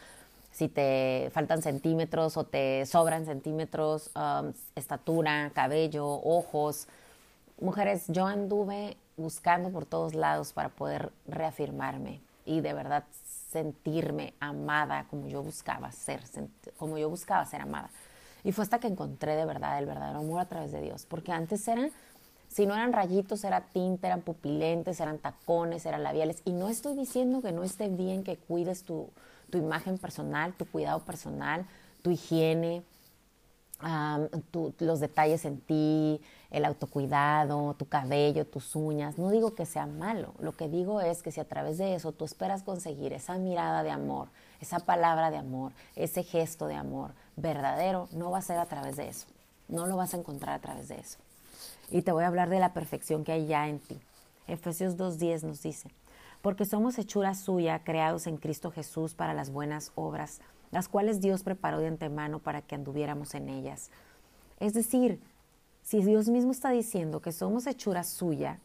si 0.52 0.68
te 0.68 1.32
faltan 1.34 1.64
centímetros 1.64 2.38
o 2.38 2.44
te 2.44 2.86
sobran 2.86 3.26
centímetros, 3.26 4.12
um, 4.16 4.54
estatura, 4.76 5.52
cabello, 5.56 6.06
ojos. 6.06 6.88
Mujeres, 7.60 8.06
yo 8.08 8.28
anduve 8.28 8.96
buscando 9.18 9.70
por 9.70 9.86
todos 9.86 10.14
lados 10.14 10.54
para 10.54 10.70
poder 10.70 11.12
reafirmarme 11.28 12.22
y 12.46 12.62
de 12.62 12.74
verdad 12.74 13.06
sentirme 13.52 14.34
amada 14.40 15.06
como 15.10 15.28
yo 15.28 15.42
buscaba 15.42 15.92
ser, 15.92 16.22
como 16.78 16.98
yo 16.98 17.10
buscaba 17.10 17.46
ser 17.46 17.62
amada. 17.62 17.90
Y 18.44 18.52
fue 18.52 18.64
hasta 18.64 18.80
que 18.80 18.88
encontré 18.88 19.36
de 19.36 19.46
verdad 19.46 19.80
el 19.80 19.86
verdadero 19.86 20.20
amor 20.20 20.40
a 20.40 20.46
través 20.46 20.72
de 20.72 20.82
Dios. 20.82 21.06
Porque 21.06 21.32
antes 21.32 21.68
eran, 21.68 21.92
si 22.48 22.66
no 22.66 22.74
eran 22.74 22.94
rayitos, 22.94 23.44
era 23.44 23.62
tinta, 23.62 24.08
eran 24.08 24.22
pupilentes, 24.22 25.00
eran 25.00 25.18
tacones, 25.18 25.86
eran 25.86 26.04
labiales. 26.04 26.42
Y 26.46 26.52
no 26.52 26.70
estoy 26.70 26.96
diciendo 26.96 27.42
que 27.42 27.52
no 27.52 27.64
esté 27.64 27.90
bien 27.90 28.24
que 28.24 28.38
cuides 28.38 28.84
tu, 28.84 29.10
imagen 29.52 29.98
personal, 29.98 30.54
tu 30.54 30.66
cuidado 30.66 31.00
personal, 31.00 31.66
tu 32.02 32.12
higiene, 32.12 32.84
los 34.80 35.00
detalles 35.00 35.44
en 35.46 35.60
ti, 35.60 36.22
el 36.52 36.66
autocuidado, 36.66 37.76
tu 37.76 37.86
cabello, 37.86 38.46
tus 38.46 38.76
uñas. 38.76 39.18
No 39.18 39.30
digo 39.30 39.54
que 39.54 39.66
sea 39.66 39.86
malo, 39.86 40.34
lo 40.40 40.56
que 40.56 40.68
digo 40.68 41.02
es 41.02 41.22
que 41.22 41.32
si 41.32 41.40
a 41.40 41.48
través 41.48 41.78
de 41.78 41.96
eso 41.96 42.12
tú 42.12 42.26
esperas 42.26 42.64
conseguir 42.64 43.14
esa 43.14 43.38
mirada 43.38 43.84
de 43.84 43.92
amor, 43.92 44.30
esa 44.60 44.80
palabra 44.80 45.32
de 45.32 45.38
amor, 45.38 45.72
ese 45.96 46.24
gesto 46.24 46.68
de 46.68 46.76
amor 46.76 47.12
verdadero, 47.36 48.10
no 48.12 48.32
va 48.32 48.40
a 48.40 48.44
ser 48.44 48.58
a 48.58 48.66
través 48.66 48.98
de 48.98 49.08
eso. 49.08 49.28
No 49.68 49.86
lo 49.86 49.96
vas 49.98 50.14
a 50.14 50.18
encontrar 50.18 50.56
a 50.56 50.60
través 50.60 50.88
de 50.88 51.00
eso. 51.00 51.20
Y 51.92 52.02
te 52.02 52.12
voy 52.12 52.24
a 52.24 52.28
hablar 52.28 52.50
de 52.50 52.60
la 52.60 52.74
perfección 52.74 53.24
que 53.24 53.32
hay 53.32 53.48
ya 53.48 53.68
en 53.68 53.80
ti. 53.80 54.00
Efesios 54.48 54.98
2.10 54.98 55.44
nos 55.44 55.62
dice, 55.62 55.90
porque 56.42 56.66
somos 56.66 56.98
hechura 56.98 57.36
suya, 57.36 57.84
creados 57.84 58.26
en 58.26 58.38
Cristo 58.38 58.72
Jesús 58.72 59.14
para 59.14 59.34
las 59.34 59.52
buenas 59.52 59.92
obras, 59.96 60.42
las 60.72 60.88
cuales 60.88 61.22
Dios 61.22 61.44
preparó 61.44 61.80
de 61.80 61.88
antemano 61.88 62.40
para 62.40 62.62
que 62.62 62.76
anduviéramos 62.76 63.36
en 63.36 63.50
ellas. 63.50 63.90
Es 64.60 64.74
decir, 64.74 65.20
si 65.90 66.04
Dios 66.04 66.28
mismo 66.28 66.52
está 66.52 66.70
diciendo 66.70 67.20
que 67.20 67.32
somos 67.32 67.66
hechura 67.66 68.04
suya, 68.04 68.60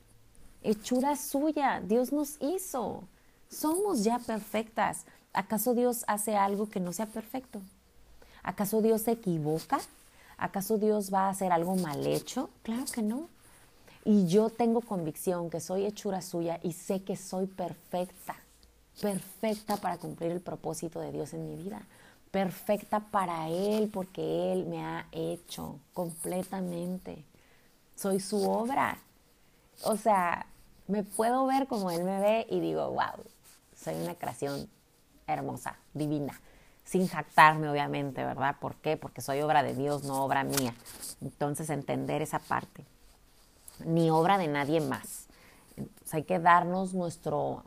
hechura 0.63 1.17
suya, 1.17 1.81
Dios 1.81 2.13
nos 2.13 2.37
hizo, 2.39 3.03
somos 3.49 4.05
ya 4.05 4.19
perfectas. 4.19 5.07
¿Acaso 5.33 5.73
Dios 5.75 6.05
hace 6.07 6.37
algo 6.37 6.69
que 6.69 6.81
no 6.81 6.93
sea 6.93 7.07
perfecto? 7.07 7.63
¿Acaso 8.43 8.83
Dios 8.83 9.03
se 9.03 9.13
equivoca? 9.13 9.81
¿Acaso 10.37 10.77
Dios 10.77 11.13
va 11.15 11.21
a 11.23 11.31
hacer 11.31 11.51
algo 11.51 11.77
mal 11.77 12.07
hecho? 12.07 12.51
Claro 12.63 12.85
que 12.93 13.01
no. 13.01 13.31
Y 14.05 14.27
yo 14.27 14.51
tengo 14.51 14.83
convicción 14.83 15.49
que 15.49 15.61
soy 15.61 15.87
hechura 15.87 16.21
suya 16.21 16.61
y 16.63 16.75
sé 16.75 17.05
que 17.05 17.17
soy 17.17 17.47
perfecta, 17.47 18.37
perfecta 19.01 19.79
para 19.79 19.97
cumplir 19.97 20.31
el 20.31 20.43
propósito 20.43 21.01
de 21.01 21.11
Dios 21.11 21.33
en 21.33 21.47
mi 21.47 21.57
vida, 21.57 21.81
perfecta 22.35 22.99
para 22.99 23.49
Él 23.49 23.89
porque 23.93 24.53
Él 24.53 24.67
me 24.67 24.85
ha 24.85 25.07
hecho 25.13 25.79
completamente. 25.93 27.25
Soy 27.95 28.19
su 28.19 28.51
obra. 28.51 28.99
O 29.85 29.97
sea, 29.97 30.45
me 30.89 31.05
puedo 31.05 31.47
ver 31.47 31.69
como 31.69 31.93
Él 31.93 32.03
me 32.03 32.19
ve 32.19 32.45
y 32.51 32.59
digo, 32.59 32.91
wow, 32.91 33.25
soy 33.77 33.95
una 34.03 34.17
creación 34.17 34.69
hermosa, 35.29 35.79
divina 35.93 36.41
sin 36.83 37.07
jactarme, 37.07 37.69
obviamente, 37.69 38.25
¿verdad? 38.25 38.57
¿Por 38.61 38.75
qué? 38.75 38.97
Porque 38.97 39.21
soy 39.23 39.41
obra 39.41 39.63
de 39.63 39.75
Dios, 39.75 40.03
no 40.03 40.25
obra 40.25 40.43
mía. 40.45 40.75
Entonces, 41.23 41.71
entender 41.71 42.21
esa 42.21 42.41
parte. 42.41 42.85
Ni 43.87 44.11
obra 44.11 44.39
de 44.39 44.49
nadie 44.49 44.81
más. 44.81 45.29
Entonces, 45.77 46.13
hay 46.13 46.25
que 46.25 46.39
darnos 46.41 46.93
nuestro 46.93 47.65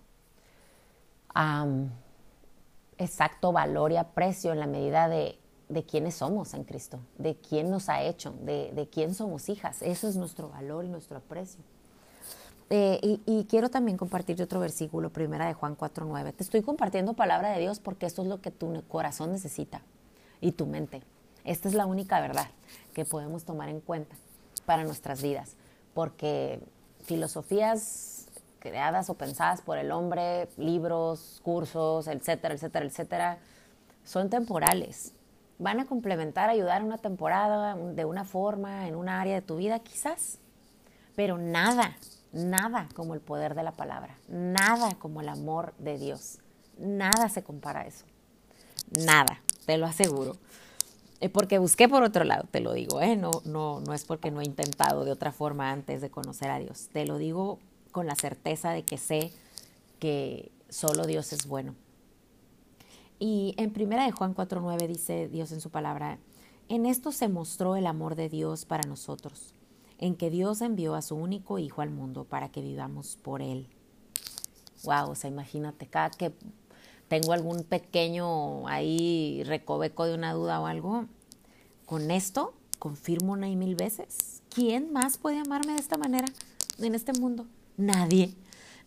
exacto 2.97 3.51
valor 3.51 3.91
y 3.91 3.97
aprecio 3.97 4.51
en 4.51 4.59
la 4.59 4.67
medida 4.67 5.07
de, 5.07 5.39
de 5.69 5.83
quiénes 5.83 6.15
somos 6.15 6.53
en 6.53 6.63
Cristo, 6.63 6.99
de 7.17 7.35
quién 7.35 7.69
nos 7.69 7.89
ha 7.89 8.03
hecho, 8.03 8.33
de, 8.41 8.71
de 8.73 8.87
quién 8.87 9.13
somos 9.13 9.49
hijas. 9.49 9.81
Eso 9.81 10.07
es 10.07 10.15
nuestro 10.15 10.49
valor 10.49 10.85
y 10.85 10.89
nuestro 10.89 11.17
aprecio. 11.17 11.61
Eh, 12.69 13.19
y, 13.25 13.45
quiero 13.45 13.69
también 13.69 13.97
compartirte 13.97 14.43
otro 14.43 14.59
versículo, 14.59 15.09
primera 15.09 15.47
de 15.47 15.53
Juan 15.53 15.77
4.9. 15.77 16.33
Te 16.33 16.43
estoy 16.43 16.61
compartiendo 16.61 17.13
palabra 17.13 17.51
de 17.51 17.59
Dios 17.61 17.79
porque 17.79 18.05
esto 18.05 18.23
es 18.23 18.27
lo 18.27 18.41
que 18.41 18.51
tu 18.51 18.83
corazón 18.89 19.31
necesita 19.31 19.81
y 20.41 20.51
tu 20.51 20.65
mente. 20.65 21.01
Esta 21.45 21.69
es 21.69 21.75
la 21.75 21.85
única 21.85 22.19
verdad 22.19 22.47
que 22.93 23.05
podemos 23.05 23.45
tomar 23.45 23.69
en 23.69 23.79
cuenta 23.79 24.15
para 24.65 24.83
nuestras 24.83 25.21
vidas, 25.21 25.55
porque 25.93 26.59
filosofías 27.03 28.16
creadas 28.67 29.09
o 29.09 29.13
pensadas 29.13 29.61
por 29.61 29.77
el 29.77 29.91
hombre, 29.91 30.49
libros, 30.57 31.39
cursos, 31.43 32.07
etcétera, 32.07 32.53
etcétera, 32.53 32.85
etcétera, 32.85 33.37
son 34.03 34.29
temporales. 34.29 35.13
Van 35.59 35.79
a 35.79 35.85
complementar, 35.85 36.49
ayudar 36.49 36.83
una 36.83 36.97
temporada, 36.97 37.75
de 37.75 38.05
una 38.05 38.25
forma, 38.25 38.87
en 38.87 38.95
una 38.95 39.21
área 39.21 39.35
de 39.35 39.41
tu 39.41 39.55
vida, 39.55 39.79
quizás, 39.79 40.39
pero 41.15 41.37
nada, 41.37 41.95
nada 42.31 42.89
como 42.93 43.13
el 43.13 43.21
poder 43.21 43.55
de 43.55 43.63
la 43.63 43.71
palabra, 43.71 44.15
nada 44.27 44.95
como 44.99 45.21
el 45.21 45.29
amor 45.29 45.73
de 45.79 45.97
Dios, 45.97 46.39
nada 46.77 47.29
se 47.29 47.43
compara 47.43 47.81
a 47.81 47.87
eso, 47.87 48.05
nada, 49.05 49.41
te 49.65 49.77
lo 49.77 49.87
aseguro. 49.87 50.35
Eh, 51.19 51.29
porque 51.29 51.57
busqué 51.57 51.89
por 51.89 52.03
otro 52.03 52.23
lado, 52.25 52.47
te 52.51 52.59
lo 52.59 52.73
digo, 52.73 53.01
¿eh? 53.01 53.15
no, 53.15 53.31
no, 53.43 53.79
no 53.79 53.93
es 53.95 54.05
porque 54.05 54.29
no 54.29 54.41
he 54.41 54.45
intentado 54.45 55.03
de 55.03 55.11
otra 55.11 55.31
forma 55.31 55.71
antes 55.71 55.99
de 55.99 56.11
conocer 56.11 56.51
a 56.51 56.59
Dios, 56.59 56.89
te 56.93 57.07
lo 57.07 57.17
digo 57.17 57.57
con 57.97 58.05
la 58.05 58.13
certeza 58.13 58.69
de 58.69 58.83
que 58.83 58.99
sé 58.99 59.31
que 59.97 60.51
solo 60.69 61.07
Dios 61.07 61.33
es 61.33 61.47
bueno. 61.47 61.73
Y 63.17 63.55
en 63.57 63.73
primera 63.73 64.05
de 64.05 64.11
Juan 64.11 64.35
4.9 64.35 64.85
dice 64.85 65.27
Dios 65.27 65.51
en 65.51 65.61
su 65.61 65.71
palabra, 65.71 66.19
en 66.69 66.85
esto 66.85 67.11
se 67.11 67.27
mostró 67.27 67.75
el 67.75 67.87
amor 67.87 68.13
de 68.13 68.29
Dios 68.29 68.65
para 68.65 68.87
nosotros, 68.87 69.55
en 69.97 70.15
que 70.15 70.29
Dios 70.29 70.61
envió 70.61 70.93
a 70.93 71.01
su 71.01 71.15
único 71.15 71.57
Hijo 71.57 71.81
al 71.81 71.89
mundo 71.89 72.23
para 72.23 72.49
que 72.49 72.61
vivamos 72.61 73.17
por 73.19 73.41
Él. 73.41 73.67
Wow, 74.83 75.09
o 75.09 75.15
sea, 75.15 75.31
imagínate, 75.31 75.87
cada 75.87 76.11
que 76.11 76.31
tengo 77.07 77.33
algún 77.33 77.63
pequeño 77.63 78.67
ahí 78.67 79.41
recoveco 79.43 80.05
de 80.05 80.13
una 80.13 80.33
duda 80.33 80.61
o 80.61 80.67
algo, 80.67 81.07
con 81.87 82.11
esto 82.11 82.53
confirmo 82.77 83.33
una 83.33 83.49
y 83.49 83.55
mil 83.55 83.73
veces. 83.73 84.43
¿Quién 84.53 84.93
más 84.93 85.17
puede 85.17 85.39
amarme 85.39 85.73
de 85.73 85.79
esta 85.79 85.97
manera 85.97 86.27
en 86.77 86.93
este 86.93 87.13
mundo? 87.13 87.47
Nadie. 87.77 88.33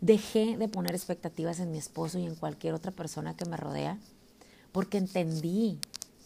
Dejé 0.00 0.56
de 0.56 0.68
poner 0.68 0.94
expectativas 0.94 1.60
en 1.60 1.72
mi 1.72 1.78
esposo 1.78 2.18
y 2.18 2.26
en 2.26 2.34
cualquier 2.34 2.74
otra 2.74 2.90
persona 2.90 3.36
que 3.36 3.44
me 3.44 3.56
rodea 3.56 3.98
porque 4.72 4.98
entendí 4.98 5.78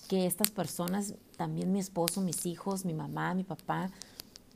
que 0.08 0.26
estas 0.26 0.50
personas, 0.50 1.14
también 1.36 1.72
mi 1.72 1.80
esposo, 1.80 2.20
mis 2.20 2.46
hijos, 2.46 2.84
mi 2.84 2.94
mamá, 2.94 3.34
mi 3.34 3.44
papá, 3.44 3.90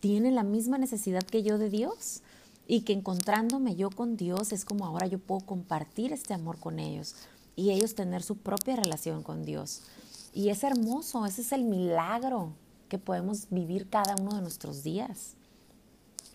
tienen 0.00 0.34
la 0.34 0.42
misma 0.42 0.78
necesidad 0.78 1.22
que 1.22 1.42
yo 1.42 1.58
de 1.58 1.70
Dios 1.70 2.22
y 2.66 2.82
que 2.82 2.92
encontrándome 2.92 3.74
yo 3.74 3.90
con 3.90 4.16
Dios 4.16 4.52
es 4.52 4.64
como 4.64 4.84
ahora 4.84 5.06
yo 5.06 5.18
puedo 5.18 5.40
compartir 5.40 6.12
este 6.12 6.34
amor 6.34 6.58
con 6.58 6.78
ellos 6.78 7.14
y 7.56 7.70
ellos 7.70 7.94
tener 7.94 8.22
su 8.22 8.36
propia 8.36 8.76
relación 8.76 9.22
con 9.22 9.44
Dios. 9.44 9.82
Y 10.34 10.50
es 10.50 10.62
hermoso, 10.62 11.26
ese 11.26 11.40
es 11.40 11.52
el 11.52 11.64
milagro 11.64 12.52
que 12.88 12.98
podemos 12.98 13.48
vivir 13.50 13.88
cada 13.88 14.14
uno 14.20 14.36
de 14.36 14.42
nuestros 14.42 14.82
días. 14.82 15.34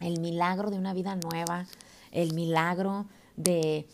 El 0.04 0.20
milagro 0.20 0.70
de 0.70 0.78
una 0.78 0.94
vida 0.94 1.16
nueva, 1.16 1.66
el 2.12 2.34
milagro 2.34 3.06
de, 3.36 3.88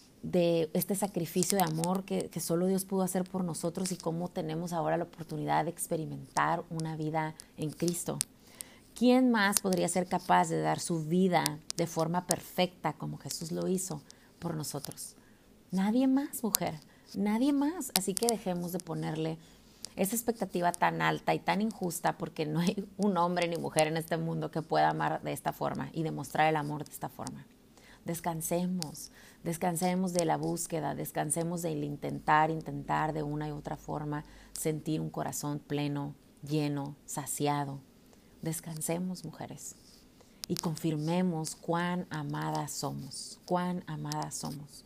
este 0.74 0.96
sacrificio 0.96 1.58
de 1.58 1.64
amor 1.64 2.04
que 2.04 2.40
solo 2.40 2.68
Dios 2.68 2.86
pudo 2.86 3.04
hacer 3.04 3.24
por 3.24 3.44
nosotros 3.44 3.92
y 3.92 3.98
cómo 3.98 4.28
tenemos 4.28 4.74
ahora 4.74 4.98
la 4.98 5.06
oportunidad 5.06 5.66
de 5.66 5.72
experimentar 5.72 6.64
una 6.70 6.96
vida 6.96 7.36
en 7.58 7.72
Cristo. 7.72 8.20
¿Quién 9.00 9.32
más 9.32 9.62
podría 9.62 9.88
ser 9.88 10.08
capaz 10.08 10.50
de 10.50 10.60
dar 10.60 10.82
su 10.82 11.06
vida 11.06 11.60
de 11.78 11.88
forma 11.88 12.28
perfecta 12.28 12.92
como 12.92 13.18
Jesús 13.18 13.54
lo 13.54 13.70
hizo 13.70 14.02
por 14.40 14.56
nosotros? 14.56 15.16
Nadie 15.72 16.06
más, 16.08 16.44
mujer, 16.44 16.74
nadie 17.16 17.54
más. 17.54 17.94
Así 17.98 18.14
que 18.14 18.28
dejemos 18.28 18.74
de 18.74 18.80
ponerle 18.80 19.38
esa 20.00 20.16
expectativa 20.16 20.72
tan 20.72 21.02
alta 21.02 21.34
y 21.34 21.40
tan 21.40 21.62
injusta 21.62 22.18
porque 22.18 22.46
no 22.46 22.60
hay 22.60 22.88
un 22.98 23.18
hombre 23.18 23.48
ni 23.48 23.58
mujer 23.58 23.88
en 23.88 23.98
este 23.98 24.18
mundo 24.18 24.50
que 24.50 24.62
pueda 24.62 24.90
amar 24.90 25.22
de 25.22 25.34
esta 25.34 25.54
forma 25.54 25.90
y 25.94 26.04
demostrar 26.04 26.48
el 26.48 26.56
amor 26.56 26.86
de 26.86 26.92
esta 26.92 27.10
forma. 27.10 27.46
Descansemos, 28.06 29.12
descansemos 29.44 30.14
de 30.14 30.26
la 30.26 30.38
búsqueda, 30.38 30.96
descansemos 30.96 31.62
del 31.62 31.84
intentar, 31.84 32.50
intentar 32.50 33.14
de 33.14 33.24
una 33.24 33.48
y 33.48 33.52
otra 33.52 33.78
forma 33.78 34.24
sentir 34.54 35.02
un 35.02 35.10
corazón 35.10 35.60
pleno, 35.60 36.16
lleno, 36.42 36.96
saciado 37.06 37.82
Descansemos, 38.42 39.26
mujeres, 39.26 39.76
y 40.48 40.56
confirmemos 40.56 41.56
cuán 41.56 42.08
amadas 42.10 42.72
somos, 42.72 43.38
cuán 43.44 43.84
amadas 43.86 44.36
somos. 44.36 44.86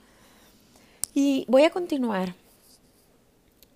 Y 1.14 1.46
voy 1.48 1.64
a 1.64 1.70
continuar 1.70 2.34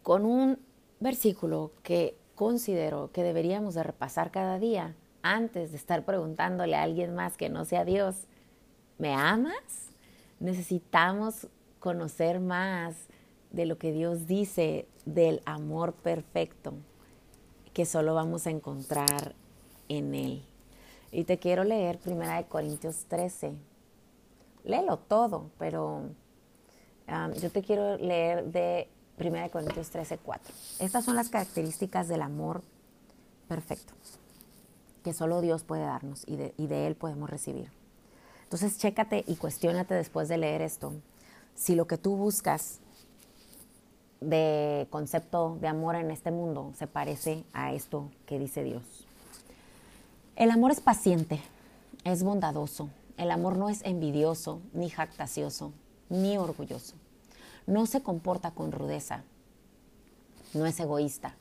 con 0.01 0.25
un 0.25 0.57
versículo 0.99 1.71
que 1.83 2.17
considero 2.35 3.11
que 3.11 3.23
deberíamos 3.23 3.75
de 3.75 3.83
repasar 3.83 4.31
cada 4.31 4.59
día 4.59 4.95
antes 5.21 5.71
de 5.71 5.77
estar 5.77 6.05
preguntándole 6.05 6.75
a 6.75 6.83
alguien 6.83 7.15
más 7.15 7.37
que 7.37 7.49
no 7.49 7.65
sea 7.65 7.83
Dios, 7.83 8.27
¿me 8.97 9.13
amas? 9.13 9.89
Necesitamos 10.39 11.47
conocer 11.79 12.39
más 12.39 12.95
de 13.51 13.65
lo 13.65 13.77
que 13.77 13.91
Dios 13.91 14.27
dice 14.27 14.87
del 15.05 15.41
amor 15.45 15.93
perfecto 15.93 16.73
que 17.73 17.85
solo 17.85 18.15
vamos 18.15 18.47
a 18.47 18.49
encontrar 18.49 19.35
en 19.87 20.15
Él. 20.15 20.43
Y 21.11 21.25
te 21.25 21.37
quiero 21.37 21.63
leer 21.63 21.99
Primera 21.99 22.37
de 22.37 22.45
Corintios 22.45 23.05
13. 23.07 23.53
Léelo 24.63 24.97
todo, 24.97 25.51
pero 25.59 25.97
um, 27.07 27.33
yo 27.39 27.51
te 27.51 27.61
quiero 27.61 27.97
leer 27.97 28.45
de 28.45 28.89
Primera 29.17 29.43
de 29.45 29.49
Corintios 29.49 29.89
13, 29.89 30.19
4. 30.19 30.53
Estas 30.79 31.03
son 31.03 31.15
las 31.15 31.29
características 31.29 32.07
del 32.07 32.21
amor 32.21 32.61
perfecto 33.47 33.93
que 35.07 35.13
solo 35.13 35.39
Dios 35.39 35.63
puede 35.63 35.83
darnos 35.83 36.25
y 36.27 36.35
de, 36.35 36.87
Él 36.87 36.95
podemos 36.95 37.29
recibir. 37.29 37.71
Entonces, 38.43 38.77
chécate 38.77 39.23
y 39.25 39.37
cuestionate 39.37 39.93
después 39.93 40.27
de 40.27 40.37
leer 40.37 40.61
esto 40.61 40.95
si 41.55 41.75
lo 41.75 41.87
que 41.87 41.97
tú 41.97 42.17
buscas 42.17 42.79
de 44.19 44.85
concepto 44.89 45.57
de 45.61 45.69
amor 45.69 45.95
en 45.95 46.11
este 46.11 46.29
mundo 46.29 46.73
se 46.77 46.87
parece 46.87 47.45
a 47.53 47.71
esto 47.71 48.11
que 48.25 48.37
dice 48.37 48.65
Dios. 48.65 48.83
El 50.35 50.51
amor 50.51 50.71
es 50.71 50.81
paciente, 50.81 51.39
es 52.03 52.21
bondadoso. 52.21 52.89
El 53.15 53.31
amor 53.31 53.57
no 53.57 53.69
es 53.69 53.81
envidioso, 53.85 54.59
ni 54.73 54.89
jactacioso, 54.89 55.71
ni 56.09 56.37
orgulloso. 56.37 56.95
No 57.67 57.85
se 57.85 58.01
comporta 58.01 58.51
con 58.51 58.71
rudeza. 58.71 59.23
No 60.53 60.65
es 60.65 60.79
egoísta. 60.79 61.35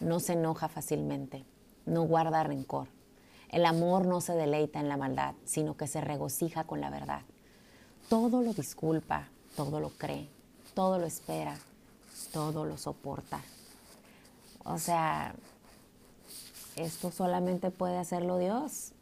No 0.00 0.20
se 0.20 0.34
enoja 0.34 0.68
fácilmente. 0.68 1.44
No 1.86 2.02
guarda 2.02 2.44
rencor. 2.44 2.88
El 3.48 3.66
amor 3.66 4.06
no 4.06 4.20
se 4.20 4.34
deleita 4.34 4.80
en 4.80 4.88
la 4.88 4.96
maldad, 4.96 5.34
sino 5.44 5.76
que 5.76 5.86
se 5.86 6.00
regocija 6.00 6.64
con 6.64 6.80
la 6.80 6.90
verdad. 6.90 7.22
Todo 8.08 8.42
lo 8.42 8.52
disculpa, 8.52 9.28
todo 9.56 9.80
lo 9.80 9.90
cree, 9.90 10.28
todo 10.74 10.98
lo 10.98 11.06
espera, 11.06 11.56
todo 12.32 12.64
lo 12.64 12.76
soporta. 12.76 13.40
O 14.64 14.78
sea, 14.78 15.34
esto 16.76 17.10
solamente 17.10 17.70
puede 17.70 17.96
hacerlo 17.96 18.38
Dios. 18.38 18.92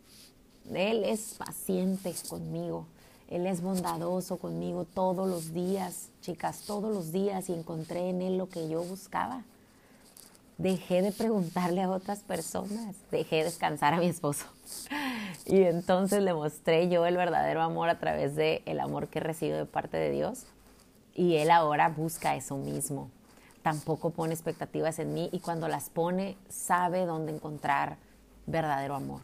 Él 0.73 1.05
es 1.05 1.35
paciente 1.35 2.15
conmigo. 2.29 2.87
Él 3.31 3.47
es 3.47 3.63
bondadoso 3.63 4.39
conmigo 4.39 4.85
todos 4.85 5.29
los 5.29 5.55
días, 5.55 6.11
chicas, 6.21 6.65
todos 6.67 6.93
los 6.93 7.13
días 7.13 7.49
y 7.49 7.55
encontré 7.55 8.11
en 8.11 8.23
Él 8.23 8.37
lo 8.37 8.49
que 8.49 8.69
yo 8.69 8.83
buscaba. 8.83 9.43
Dejé 10.59 11.01
de 11.01 11.13
preguntarle 11.13 11.83
a 11.83 11.91
otras 11.91 12.21
personas, 12.21 12.95
dejé 13.11 13.45
descansar 13.45 13.95
a 13.95 13.99
mi 13.99 14.07
esposo. 14.07 14.45
Y 15.47 15.63
entonces 15.63 16.23
le 16.23 16.35
mostré 16.35 16.91
yo 16.91 17.07
el 17.07 17.17
verdadero 17.17 17.63
amor 17.63 17.89
a 17.89 17.99
través 17.99 18.37
del 18.37 18.63
el 18.67 18.79
amor 18.79 19.09
que 19.09 19.21
recibo 19.21 19.57
de 19.57 19.65
parte 19.65 19.97
de 19.97 20.11
Dios. 20.11 20.45
Y 21.15 21.37
Él 21.37 21.51
ahora 21.51 21.89
busca 21.89 22.37
eso 22.37 22.57
mismo 22.57 23.11
tampoco 23.63 24.11
pone 24.11 24.33
expectativas 24.33 24.99
en 24.99 25.15
mí 25.15 25.29
y 25.33 25.41
cuando 25.41 25.69
las 25.69 25.91
pone 25.91 26.37
sabe 26.49 27.05
dónde 27.07 27.33
encontrar 27.33 27.97
verdadero 28.47 28.95
amor 28.95 29.21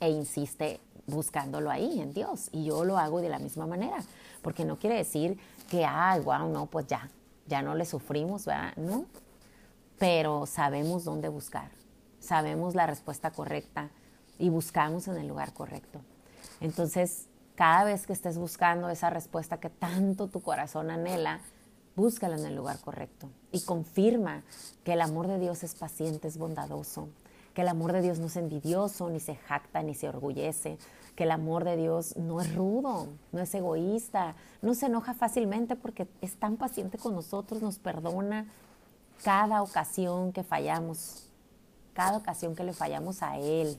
e 0.00 0.10
insiste 0.10 0.80
buscándolo 1.06 1.70
ahí 1.70 2.00
en 2.00 2.12
Dios 2.12 2.48
y 2.52 2.64
yo 2.64 2.84
lo 2.84 2.98
hago 2.98 3.20
de 3.20 3.28
la 3.28 3.38
misma 3.38 3.66
manera 3.66 3.98
porque 4.42 4.64
no 4.64 4.78
quiere 4.78 4.96
decir 4.96 5.38
que 5.70 5.84
ah 5.84 6.18
wow 6.22 6.48
no 6.50 6.66
pues 6.66 6.86
ya 6.86 7.10
ya 7.46 7.62
no 7.62 7.74
le 7.74 7.84
sufrimos 7.84 8.46
¿verdad? 8.46 8.74
no 8.76 9.06
pero 9.98 10.46
sabemos 10.46 11.04
dónde 11.04 11.28
buscar 11.28 11.70
sabemos 12.20 12.74
la 12.74 12.86
respuesta 12.86 13.30
correcta 13.30 13.90
y 14.38 14.48
buscamos 14.48 15.08
en 15.08 15.16
el 15.16 15.28
lugar 15.28 15.52
correcto 15.52 16.00
entonces 16.60 17.26
cada 17.54 17.84
vez 17.84 18.06
que 18.06 18.12
estés 18.12 18.38
buscando 18.38 18.88
esa 18.88 19.10
respuesta 19.10 19.60
que 19.60 19.70
tanto 19.70 20.28
tu 20.28 20.40
corazón 20.40 20.90
anhela 20.90 21.40
búscala 21.96 22.36
en 22.36 22.46
el 22.46 22.56
lugar 22.56 22.80
correcto 22.80 23.28
y 23.52 23.60
confirma 23.62 24.42
que 24.82 24.94
el 24.94 25.00
amor 25.00 25.28
de 25.28 25.38
Dios 25.38 25.62
es 25.62 25.74
paciente, 25.74 26.28
es 26.28 26.38
bondadoso, 26.38 27.08
que 27.54 27.62
el 27.62 27.68
amor 27.68 27.92
de 27.92 28.02
Dios 28.02 28.18
no 28.18 28.26
es 28.26 28.36
envidioso, 28.36 29.08
ni 29.08 29.20
se 29.20 29.36
jacta, 29.36 29.82
ni 29.82 29.94
se 29.94 30.08
orgullece, 30.08 30.76
que 31.14 31.24
el 31.24 31.30
amor 31.30 31.64
de 31.64 31.76
Dios 31.76 32.16
no 32.16 32.40
es 32.40 32.52
rudo, 32.54 33.08
no 33.30 33.40
es 33.40 33.54
egoísta, 33.54 34.34
no 34.60 34.74
se 34.74 34.86
enoja 34.86 35.14
fácilmente 35.14 35.76
porque 35.76 36.08
es 36.20 36.34
tan 36.34 36.56
paciente 36.56 36.98
con 36.98 37.14
nosotros, 37.14 37.62
nos 37.62 37.78
perdona 37.78 38.46
cada 39.22 39.62
ocasión 39.62 40.32
que 40.32 40.42
fallamos, 40.42 41.28
cada 41.92 42.16
ocasión 42.16 42.56
que 42.56 42.64
le 42.64 42.72
fallamos 42.72 43.22
a 43.22 43.38
Él. 43.38 43.78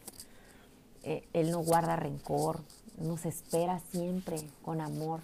Eh, 1.04 1.28
él 1.34 1.52
no 1.52 1.60
guarda 1.60 1.98
rencor, 1.98 2.62
nos 2.98 3.26
espera 3.26 3.80
siempre 3.92 4.38
con 4.64 4.80
amor, 4.80 5.20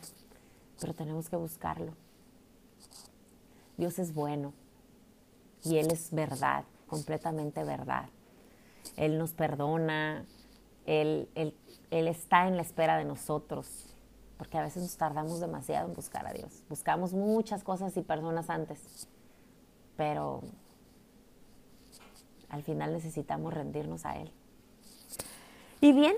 pero 0.79 0.93
tenemos 0.93 1.29
que 1.29 1.37
buscarlo. 1.37 1.93
Dios 3.77 3.97
es 3.97 4.13
bueno 4.13 4.53
y 5.63 5.77
Él 5.77 5.89
es 5.91 6.11
verdad, 6.11 6.65
completamente 6.87 7.63
verdad. 7.63 8.09
Él 8.97 9.17
nos 9.17 9.33
perdona, 9.33 10.25
Él, 10.85 11.29
él, 11.35 11.55
él 11.89 12.07
está 12.07 12.47
en 12.47 12.55
la 12.55 12.61
espera 12.61 12.97
de 12.97 13.05
nosotros, 13.05 13.93
porque 14.37 14.57
a 14.57 14.61
veces 14.61 14.81
nos 14.81 14.97
tardamos 14.97 15.39
demasiado 15.39 15.87
en 15.87 15.93
buscar 15.93 16.25
a 16.27 16.33
Dios. 16.33 16.63
Buscamos 16.69 17.13
muchas 17.13 17.63
cosas 17.63 17.95
y 17.97 18.01
personas 18.01 18.49
antes, 18.49 19.07
pero 19.97 20.41
al 22.49 22.63
final 22.63 22.93
necesitamos 22.93 23.53
rendirnos 23.53 24.05
a 24.05 24.17
Él. 24.17 24.31
Y 25.79 25.93
bien, 25.93 26.15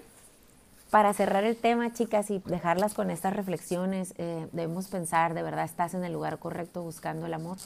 para 0.90 1.14
cerrar 1.14 1.44
el 1.44 1.56
tema, 1.56 1.92
chicas, 1.94 2.30
y 2.30 2.40
dejarlas 2.40 2.94
con 2.94 3.10
estas 3.10 3.34
reflexiones, 3.36 4.14
eh, 4.18 4.48
debemos 4.52 4.90
pensar, 4.90 5.34
¿de 5.34 5.42
verdad 5.42 5.66
estás 5.66 5.94
en 5.94 6.04
el 6.04 6.14
lugar 6.14 6.38
correcto 6.38 6.84
buscando 6.84 7.26
el 7.26 7.34
amor? 7.34 7.58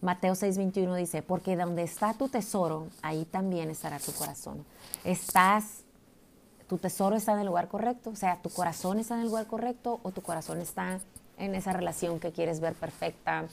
Mateo 0.00 0.34
6:21 0.34 0.96
dice, 0.96 1.22
porque 1.22 1.56
donde 1.56 1.82
está 1.82 2.14
tu 2.14 2.28
tesoro, 2.28 2.88
ahí 3.02 3.24
también 3.26 3.70
estará 3.70 3.98
tu 3.98 4.12
corazón. 4.12 4.64
Estás, 5.04 5.82
tu 6.68 6.78
tesoro 6.78 7.16
está 7.16 7.32
en 7.32 7.40
el 7.40 7.46
lugar 7.46 7.68
correcto, 7.68 8.10
o 8.10 8.16
sea, 8.16 8.40
tu 8.40 8.48
corazón 8.48 8.98
está 8.98 9.14
en 9.14 9.20
el 9.20 9.26
lugar 9.26 9.46
correcto 9.46 10.00
o 10.02 10.10
tu 10.10 10.22
corazón 10.22 10.60
está 10.60 11.00
en 11.36 11.54
esa 11.54 11.72
relación 11.72 12.18
que 12.20 12.32
quieres 12.32 12.60
ver 12.60 12.74
perfecta, 12.74 13.46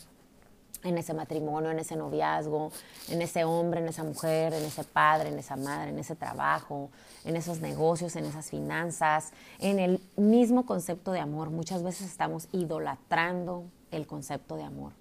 en 0.84 0.98
ese 0.98 1.14
matrimonio, 1.14 1.72
en 1.72 1.80
ese 1.80 1.96
noviazgo, 1.96 2.72
en 3.10 3.22
ese 3.22 3.44
hombre, 3.44 3.82
en 3.82 3.88
esa 3.88 4.04
mujer, 4.04 4.54
en 4.54 4.64
ese 4.64 4.84
padre, 4.84 5.30
en 5.30 5.40
esa 5.40 5.56
madre, 5.56 5.90
en 5.90 6.00
ese 6.00 6.16
trabajo, 6.16 6.90
en 7.26 7.36
esos 7.36 7.60
negocios, 7.60 8.16
en 8.16 8.26
esas 8.26 8.50
finanzas, 8.50 9.32
en 9.60 9.80
el 9.80 10.02
mismo 10.16 10.66
concepto 10.66 11.12
de 11.12 11.20
amor. 11.20 11.50
Muchas 11.50 11.84
veces 11.84 12.08
estamos 12.08 12.48
idolatrando 12.52 13.66
el 13.92 14.06
concepto 14.08 14.56
de 14.56 14.64
amor. 14.64 14.94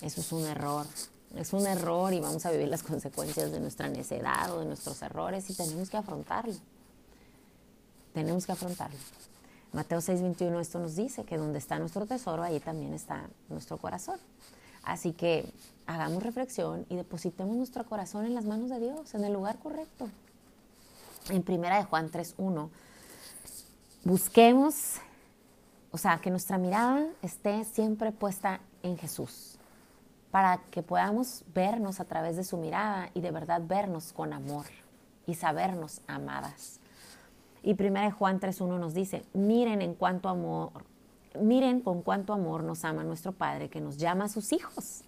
Eso 0.00 0.20
es 0.20 0.32
un 0.32 0.44
error. 0.44 0.86
Es 1.36 1.52
un 1.52 1.66
error 1.66 2.12
y 2.12 2.20
vamos 2.20 2.46
a 2.46 2.50
vivir 2.50 2.68
las 2.68 2.82
consecuencias 2.82 3.50
de 3.50 3.58
nuestra 3.58 3.88
necedad 3.88 4.52
o 4.52 4.60
de 4.60 4.66
nuestros 4.66 5.02
errores 5.02 5.50
y 5.50 5.54
tenemos 5.54 5.90
que 5.90 5.96
afrontarlo. 5.96 6.54
Tenemos 8.12 8.46
que 8.46 8.52
afrontarlo. 8.52 8.98
Mateo 9.72 9.98
6:21 9.98 10.60
esto 10.60 10.78
nos 10.78 10.94
dice 10.94 11.24
que 11.24 11.36
donde 11.36 11.58
está 11.58 11.80
nuestro 11.80 12.06
tesoro, 12.06 12.44
ahí 12.44 12.60
también 12.60 12.94
está 12.94 13.28
nuestro 13.48 13.76
corazón. 13.76 14.20
Así 14.84 15.12
que 15.12 15.52
hagamos 15.86 16.22
reflexión 16.22 16.86
y 16.88 16.96
depositemos 16.96 17.56
nuestro 17.56 17.84
corazón 17.84 18.24
en 18.24 18.34
las 18.34 18.44
manos 18.44 18.70
de 18.70 18.78
Dios, 18.78 19.14
en 19.14 19.24
el 19.24 19.32
lugar 19.32 19.58
correcto. 19.58 20.08
En 21.30 21.42
primera 21.42 21.78
de 21.78 21.84
Juan 21.84 22.10
3.1, 22.10 22.68
busquemos, 24.04 24.74
o 25.90 25.98
sea, 25.98 26.20
que 26.20 26.30
nuestra 26.30 26.58
mirada 26.58 27.06
esté 27.22 27.64
siempre 27.64 28.12
puesta 28.12 28.60
en 28.82 28.98
Jesús, 28.98 29.53
para 30.34 30.58
que 30.72 30.82
podamos 30.82 31.44
vernos 31.54 32.00
a 32.00 32.06
través 32.06 32.34
de 32.34 32.42
su 32.42 32.56
mirada 32.56 33.08
y 33.14 33.20
de 33.20 33.30
verdad 33.30 33.62
vernos 33.64 34.12
con 34.12 34.32
amor 34.32 34.66
y 35.28 35.34
sabernos 35.34 36.00
amadas. 36.08 36.80
Y 37.62 37.74
primera 37.74 38.06
de 38.06 38.10
Juan 38.10 38.40
3.1 38.40 38.80
nos 38.80 38.94
dice, 38.94 39.22
miren 39.32 39.80
en 39.80 39.94
cuánto 39.94 40.28
amor 40.28 40.72
miren 41.40 41.80
con 41.80 42.02
cuánto 42.02 42.32
amor 42.32 42.64
nos 42.64 42.84
ama 42.84 43.04
nuestro 43.04 43.30
Padre 43.30 43.68
que 43.68 43.80
nos 43.80 43.96
llama 43.96 44.24
a 44.24 44.28
sus 44.28 44.52
hijos. 44.52 45.02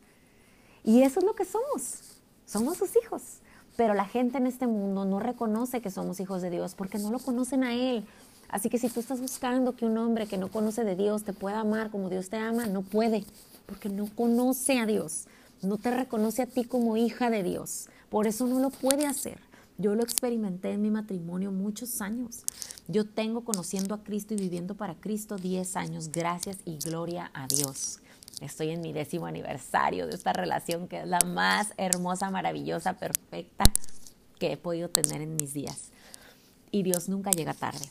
Y 0.84 1.02
eso 1.02 1.18
es 1.18 1.26
lo 1.26 1.34
que 1.34 1.44
somos. 1.44 2.20
Somos 2.44 2.76
sus 2.76 2.94
hijos. 2.96 3.40
Pero 3.76 3.94
la 3.94 4.04
gente 4.04 4.38
en 4.38 4.46
este 4.46 4.68
mundo 4.68 5.06
no 5.06 5.18
reconoce 5.18 5.80
que 5.80 5.90
somos 5.90 6.20
hijos 6.20 6.40
de 6.40 6.50
Dios 6.50 6.76
porque 6.76 6.98
no 6.98 7.10
lo 7.10 7.18
conocen 7.18 7.64
a 7.64 7.74
Él. 7.74 8.06
Así 8.48 8.70
que 8.70 8.78
si 8.78 8.88
tú 8.88 9.00
estás 9.00 9.20
buscando 9.20 9.74
que 9.74 9.86
un 9.86 9.98
hombre 9.98 10.28
que 10.28 10.38
no 10.38 10.52
conoce 10.52 10.84
de 10.84 10.94
Dios 10.94 11.24
te 11.24 11.32
pueda 11.32 11.60
amar 11.60 11.90
como 11.90 12.08
Dios 12.08 12.30
te 12.30 12.36
ama, 12.36 12.66
no 12.66 12.82
puede, 12.82 13.24
porque 13.66 13.88
no 13.88 14.07
conoce 14.07 14.79
a 14.79 14.87
Dios, 14.87 15.26
no 15.62 15.79
te 15.79 15.90
reconoce 15.90 16.42
a 16.42 16.46
ti 16.46 16.64
como 16.64 16.96
hija 16.96 17.31
de 17.31 17.42
Dios. 17.42 17.88
Por 18.09 18.26
eso 18.26 18.46
no 18.46 18.61
lo 18.61 18.70
puede 18.70 19.07
hacer. 19.07 19.38
Yo 19.79 19.94
lo 19.94 20.02
experimenté 20.02 20.72
en 20.72 20.81
mi 20.81 20.90
matrimonio 20.90 21.52
muchos 21.52 22.00
años. 22.00 22.44
Yo 22.88 23.05
tengo 23.05 23.44
conociendo 23.44 23.94
a 23.94 24.02
Cristo 24.02 24.33
y 24.33 24.38
viviendo 24.38 24.74
para 24.74 24.94
Cristo 24.94 25.37
10 25.37 25.76
años. 25.76 26.11
Gracias 26.12 26.59
y 26.64 26.79
gloria 26.79 27.31
a 27.35 27.46
Dios. 27.46 28.00
Estoy 28.40 28.70
en 28.70 28.81
mi 28.81 28.92
décimo 28.92 29.26
aniversario 29.26 30.07
de 30.07 30.14
esta 30.14 30.33
relación 30.33 30.88
que 30.88 31.00
es 31.00 31.07
la 31.07 31.18
más 31.26 31.72
hermosa, 31.76 32.31
maravillosa, 32.31 32.94
perfecta 32.94 33.64
que 34.38 34.52
he 34.52 34.57
podido 34.57 34.88
tener 34.88 35.20
en 35.22 35.37
mis 35.37 35.52
días. 35.52 35.90
Y 36.70 36.83
Dios 36.83 37.09
nunca 37.09 37.31
llega 37.31 37.55
tarde. 37.55 37.87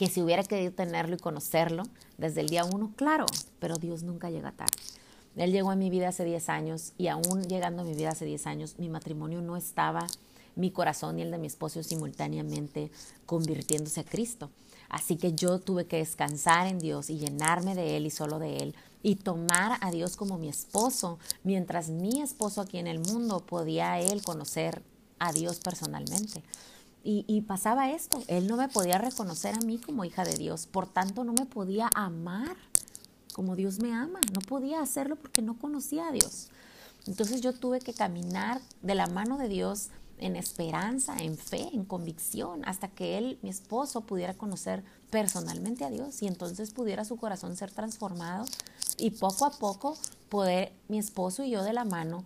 Que 0.00 0.06
si 0.06 0.22
hubiera 0.22 0.42
querido 0.42 0.72
tenerlo 0.72 1.14
y 1.14 1.18
conocerlo 1.18 1.82
desde 2.16 2.40
el 2.40 2.48
día 2.48 2.64
uno, 2.64 2.90
claro, 2.96 3.26
pero 3.58 3.76
Dios 3.76 4.02
nunca 4.02 4.30
llega 4.30 4.50
tarde. 4.50 4.72
Él 5.36 5.52
llegó 5.52 5.70
a 5.70 5.76
mi 5.76 5.90
vida 5.90 6.08
hace 6.08 6.24
10 6.24 6.48
años 6.48 6.94
y 6.96 7.08
aún 7.08 7.42
llegando 7.42 7.82
a 7.82 7.84
mi 7.84 7.92
vida 7.92 8.08
hace 8.08 8.24
10 8.24 8.46
años, 8.46 8.76
mi 8.78 8.88
matrimonio 8.88 9.42
no 9.42 9.58
estaba 9.58 10.06
mi 10.56 10.70
corazón 10.70 11.18
y 11.18 11.22
el 11.22 11.30
de 11.30 11.36
mi 11.36 11.48
esposo 11.48 11.82
simultáneamente 11.82 12.90
convirtiéndose 13.26 14.00
a 14.00 14.04
Cristo. 14.04 14.48
Así 14.88 15.18
que 15.18 15.34
yo 15.34 15.58
tuve 15.58 15.84
que 15.84 15.98
descansar 15.98 16.66
en 16.66 16.78
Dios 16.78 17.10
y 17.10 17.18
llenarme 17.18 17.74
de 17.74 17.98
Él 17.98 18.06
y 18.06 18.10
solo 18.10 18.38
de 18.38 18.56
Él 18.56 18.74
y 19.02 19.16
tomar 19.16 19.76
a 19.82 19.90
Dios 19.90 20.16
como 20.16 20.38
mi 20.38 20.48
esposo, 20.48 21.18
mientras 21.44 21.90
mi 21.90 22.22
esposo 22.22 22.62
aquí 22.62 22.78
en 22.78 22.86
el 22.86 23.00
mundo 23.00 23.44
podía 23.44 24.00
Él 24.00 24.22
conocer 24.22 24.82
a 25.18 25.34
Dios 25.34 25.60
personalmente. 25.60 26.42
Y, 27.02 27.40
pasaba 27.42 27.90
esto, 27.90 28.22
Él 28.28 28.46
no 28.46 28.56
me 28.56 28.68
podía 28.68 28.98
reconocer 28.98 29.54
a 29.54 29.64
mí 29.64 29.78
como 29.78 30.04
hija 30.04 30.22
de 30.24 30.36
Dios, 30.36 30.66
por 30.66 30.86
tanto 30.86 31.24
no 31.24 31.32
me 31.32 31.46
podía 31.46 31.88
amar 31.94 32.56
como 33.32 33.56
Dios 33.56 33.78
me 33.78 33.94
ama, 33.94 34.20
no 34.34 34.40
podía 34.40 34.82
hacerlo 34.82 35.16
porque 35.16 35.40
no 35.40 35.58
conocía 35.58 36.08
a 36.08 36.12
Dios. 36.12 36.48
Entonces 37.06 37.40
yo 37.40 37.54
tuve 37.54 37.80
que 37.80 37.94
caminar 37.94 38.60
de 38.82 38.94
la 38.94 39.06
mano 39.06 39.38
de 39.38 39.48
Dios 39.48 39.88
en 40.18 40.36
esperanza, 40.36 41.16
en 41.16 41.38
fe, 41.38 41.70
en 41.72 41.84
convicción, 41.84 42.62
hasta 42.66 42.88
que 42.88 43.16
él, 43.16 43.38
mi 43.42 43.48
esposo, 43.48 44.02
pudiera 44.02 44.34
conocer 44.34 44.84
personalmente 45.08 45.84
a 45.84 45.90
Dios 45.90 46.22
y 46.22 46.26
entonces 46.26 46.70
pudiera 46.72 47.06
su 47.06 47.16
corazón 47.16 47.56
ser 47.56 47.70
transformado 47.70 48.44
y 48.98 49.12
poco 49.12 49.46
a 49.46 49.52
poco 49.52 49.96
poder 50.28 50.72
mi 50.88 50.98
esposo 50.98 51.42
y 51.42 51.50
yo 51.50 51.62
de 51.62 51.72
la 51.72 51.84
mano 51.84 52.24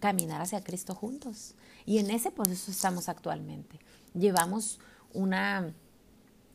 caminar 0.00 0.42
hacia 0.42 0.64
Cristo 0.64 0.94
juntos. 0.94 1.54
Y 1.84 1.98
en 1.98 2.10
ese 2.10 2.32
proceso 2.32 2.70
estamos 2.70 3.08
actualmente. 3.08 3.78
Llevamos 4.18 4.80
una 5.12 5.74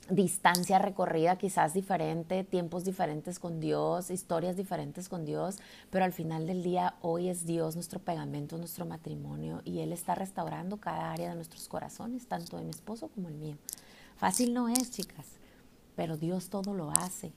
distancia 0.09 0.79
recorrida 0.79 1.37
quizás 1.37 1.73
diferente, 1.73 2.43
tiempos 2.43 2.83
diferentes 2.83 3.39
con 3.39 3.59
Dios, 3.59 4.09
historias 4.09 4.57
diferentes 4.57 5.07
con 5.07 5.25
Dios, 5.25 5.57
pero 5.89 6.03
al 6.03 6.11
final 6.11 6.47
del 6.47 6.63
día 6.63 6.95
hoy 7.01 7.29
es 7.29 7.45
Dios 7.45 7.75
nuestro 7.75 7.99
pegamento, 7.99 8.57
nuestro 8.57 8.85
matrimonio 8.85 9.61
y 9.63 9.79
Él 9.79 9.93
está 9.93 10.15
restaurando 10.15 10.77
cada 10.77 11.11
área 11.11 11.29
de 11.29 11.35
nuestros 11.35 11.67
corazones, 11.67 12.27
tanto 12.27 12.57
de 12.57 12.63
mi 12.63 12.71
esposo 12.71 13.09
como 13.09 13.29
el 13.29 13.35
mío. 13.35 13.57
Fácil 14.17 14.53
no 14.53 14.67
es, 14.67 14.91
chicas, 14.91 15.27
pero 15.95 16.17
Dios 16.17 16.49
todo 16.49 16.73
lo 16.73 16.91
hace 16.91 17.31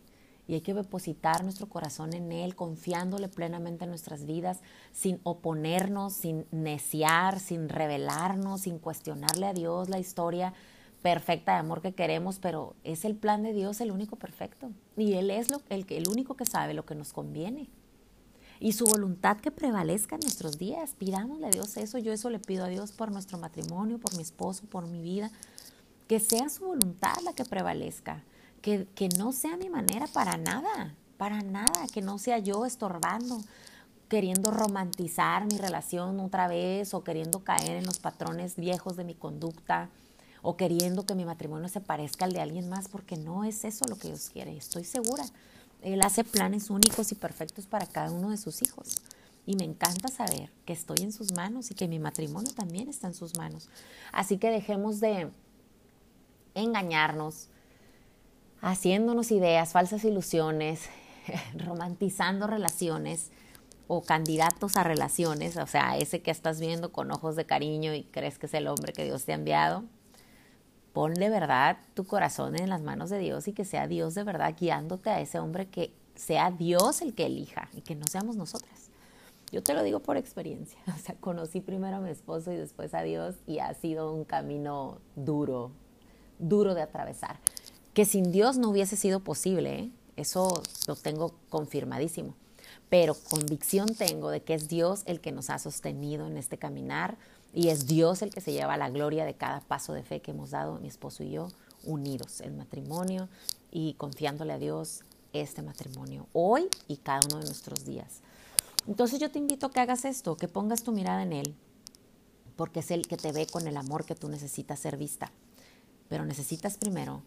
y 0.46 0.54
hay 0.54 0.60
que 0.60 0.74
depositar 0.74 1.42
nuestro 1.42 1.68
corazón 1.68 2.12
en 2.12 2.32
Él, 2.32 2.54
confiándole 2.54 3.28
plenamente 3.28 3.84
en 3.84 3.90
nuestras 3.90 4.26
vidas, 4.26 4.60
sin 4.92 5.20
oponernos, 5.22 6.12
sin 6.12 6.46
neciar, 6.50 7.40
sin 7.40 7.68
rebelarnos, 7.68 8.62
sin 8.62 8.78
cuestionarle 8.78 9.46
a 9.46 9.54
Dios 9.54 9.88
la 9.88 9.98
historia 9.98 10.52
perfecta 11.02 11.52
de 11.52 11.58
amor 11.58 11.82
que 11.82 11.94
queremos, 11.94 12.38
pero 12.38 12.76
es 12.82 13.04
el 13.04 13.14
plan 13.14 13.42
de 13.42 13.52
Dios 13.52 13.80
el 13.80 13.90
único 13.90 14.16
perfecto. 14.16 14.70
Y 14.96 15.14
Él 15.14 15.30
es 15.30 15.50
lo, 15.50 15.60
el, 15.68 15.86
el 15.88 16.08
único 16.08 16.34
que 16.34 16.46
sabe 16.46 16.74
lo 16.74 16.84
que 16.84 16.94
nos 16.94 17.12
conviene. 17.12 17.68
Y 18.60 18.72
su 18.72 18.86
voluntad 18.86 19.36
que 19.38 19.50
prevalezca 19.50 20.14
en 20.14 20.20
nuestros 20.22 20.58
días. 20.58 20.94
Pidámosle 20.96 21.48
a 21.48 21.50
Dios 21.50 21.76
eso. 21.76 21.98
Yo 21.98 22.12
eso 22.12 22.30
le 22.30 22.38
pido 22.38 22.64
a 22.64 22.68
Dios 22.68 22.92
por 22.92 23.10
nuestro 23.10 23.36
matrimonio, 23.36 23.98
por 23.98 24.16
mi 24.16 24.22
esposo, 24.22 24.64
por 24.64 24.86
mi 24.86 25.02
vida. 25.02 25.30
Que 26.08 26.20
sea 26.20 26.48
su 26.48 26.64
voluntad 26.64 27.16
la 27.24 27.34
que 27.34 27.44
prevalezca. 27.44 28.22
Que, 28.64 29.10
no 29.18 29.32
sea 29.32 29.58
mi 29.58 29.68
manera 29.68 30.06
para 30.06 30.38
nada. 30.38 30.94
Para 31.18 31.42
nada. 31.42 31.86
Que 31.92 32.00
no 32.00 32.18
sea 32.18 32.38
yo 32.38 32.64
estorbando 32.64 33.38
queriendo 34.08 34.50
romantizar 34.50 35.44
mi 35.44 35.58
relación 35.58 36.18
otra 36.20 36.48
vez 36.48 36.94
o 36.94 37.04
queriendo 37.04 37.40
caer 37.44 37.76
en 37.76 37.84
los 37.84 37.98
patrones 37.98 38.56
viejos 38.56 38.96
de 38.96 39.04
mi 39.04 39.14
conducta 39.14 39.90
o 40.40 40.56
queriendo 40.56 41.04
que 41.04 41.14
mi 41.14 41.24
matrimonio 41.24 41.68
se 41.68 41.80
parezca 41.80 42.24
al 42.24 42.32
de 42.32 42.40
alguien 42.40 42.68
más, 42.68 42.88
porque 42.88 43.16
no 43.16 43.44
es 43.44 43.64
eso 43.64 43.86
lo 43.88 43.96
que 43.96 44.08
Dios 44.08 44.30
quiere, 44.30 44.56
estoy 44.56 44.84
segura. 44.84 45.24
Él 45.82 46.00
hace 46.02 46.22
planes 46.22 46.70
únicos 46.70 47.12
y 47.12 47.14
perfectos 47.14 47.66
para 47.66 47.86
cada 47.86 48.10
uno 48.10 48.30
de 48.30 48.36
sus 48.36 48.62
hijos. 48.62 48.96
Y 49.46 49.56
me 49.56 49.64
encanta 49.64 50.08
saber 50.08 50.50
que 50.64 50.72
estoy 50.72 50.98
en 51.00 51.12
sus 51.12 51.32
manos 51.32 51.70
y 51.70 51.74
que 51.74 51.88
mi 51.88 51.98
matrimonio 51.98 52.52
también 52.54 52.88
está 52.88 53.08
en 53.08 53.14
sus 53.14 53.36
manos. 53.36 53.68
Así 54.12 54.38
que 54.38 54.50
dejemos 54.50 55.00
de 55.00 55.30
engañarnos, 56.54 57.48
haciéndonos 58.64 59.30
ideas, 59.30 59.72
falsas 59.72 60.04
ilusiones, 60.04 60.88
romantizando 61.58 62.46
relaciones 62.46 63.30
o 63.86 64.02
candidatos 64.02 64.76
a 64.78 64.84
relaciones, 64.84 65.58
o 65.58 65.66
sea, 65.66 65.98
ese 65.98 66.22
que 66.22 66.30
estás 66.30 66.60
viendo 66.60 66.90
con 66.90 67.10
ojos 67.12 67.36
de 67.36 67.44
cariño 67.44 67.92
y 67.92 68.04
crees 68.04 68.38
que 68.38 68.46
es 68.46 68.54
el 68.54 68.66
hombre 68.66 68.94
que 68.94 69.04
Dios 69.04 69.26
te 69.26 69.32
ha 69.32 69.34
enviado, 69.34 69.84
pon 70.94 71.12
de 71.12 71.28
verdad 71.28 71.76
tu 71.92 72.04
corazón 72.04 72.58
en 72.58 72.70
las 72.70 72.80
manos 72.80 73.10
de 73.10 73.18
Dios 73.18 73.46
y 73.48 73.52
que 73.52 73.66
sea 73.66 73.86
Dios 73.86 74.14
de 74.14 74.24
verdad 74.24 74.54
guiándote 74.58 75.10
a 75.10 75.20
ese 75.20 75.38
hombre 75.38 75.68
que 75.68 75.92
sea 76.14 76.50
Dios 76.50 77.02
el 77.02 77.14
que 77.14 77.26
elija 77.26 77.68
y 77.74 77.82
que 77.82 77.94
no 77.94 78.06
seamos 78.06 78.36
nosotras. 78.36 78.88
Yo 79.52 79.62
te 79.62 79.74
lo 79.74 79.82
digo 79.82 80.00
por 80.00 80.16
experiencia. 80.16 80.78
O 80.94 80.98
sea, 80.98 81.14
conocí 81.16 81.60
primero 81.60 81.98
a 81.98 82.00
mi 82.00 82.08
esposo 82.08 82.50
y 82.50 82.56
después 82.56 82.94
a 82.94 83.02
Dios 83.02 83.34
y 83.46 83.58
ha 83.58 83.74
sido 83.74 84.10
un 84.14 84.24
camino 84.24 85.00
duro, 85.16 85.70
duro 86.38 86.74
de 86.74 86.80
atravesar. 86.80 87.38
Que 87.94 88.04
sin 88.04 88.32
Dios 88.32 88.58
no 88.58 88.70
hubiese 88.70 88.96
sido 88.96 89.20
posible, 89.20 89.78
¿eh? 89.78 89.90
eso 90.16 90.62
lo 90.86 90.96
tengo 90.96 91.34
confirmadísimo. 91.48 92.34
Pero 92.90 93.14
convicción 93.14 93.94
tengo 93.94 94.30
de 94.30 94.42
que 94.42 94.54
es 94.54 94.68
Dios 94.68 95.02
el 95.06 95.20
que 95.20 95.32
nos 95.32 95.48
ha 95.50 95.58
sostenido 95.58 96.26
en 96.26 96.36
este 96.36 96.58
caminar 96.58 97.16
y 97.52 97.68
es 97.68 97.86
Dios 97.86 98.22
el 98.22 98.30
que 98.30 98.40
se 98.40 98.52
lleva 98.52 98.76
la 98.76 98.90
gloria 98.90 99.24
de 99.24 99.34
cada 99.34 99.60
paso 99.60 99.92
de 99.92 100.02
fe 100.02 100.20
que 100.20 100.32
hemos 100.32 100.50
dado 100.50 100.78
mi 100.80 100.88
esposo 100.88 101.22
y 101.22 101.30
yo, 101.30 101.48
unidos 101.84 102.40
en 102.40 102.58
matrimonio 102.58 103.28
y 103.70 103.94
confiándole 103.94 104.52
a 104.52 104.58
Dios 104.58 105.02
este 105.32 105.62
matrimonio, 105.62 106.26
hoy 106.32 106.68
y 106.88 106.96
cada 106.96 107.20
uno 107.28 107.38
de 107.38 107.46
nuestros 107.46 107.84
días. 107.84 108.20
Entonces 108.86 109.20
yo 109.20 109.30
te 109.30 109.38
invito 109.38 109.66
a 109.66 109.70
que 109.70 109.80
hagas 109.80 110.04
esto, 110.04 110.36
que 110.36 110.48
pongas 110.48 110.82
tu 110.82 110.92
mirada 110.92 111.22
en 111.22 111.32
Él, 111.32 111.54
porque 112.56 112.80
es 112.80 112.90
Él 112.90 113.06
que 113.06 113.16
te 113.16 113.32
ve 113.32 113.46
con 113.46 113.66
el 113.66 113.76
amor 113.76 114.04
que 114.04 114.14
tú 114.14 114.28
necesitas 114.28 114.80
ser 114.80 114.96
vista. 114.96 115.32
Pero 116.08 116.24
necesitas 116.24 116.76
primero 116.76 117.22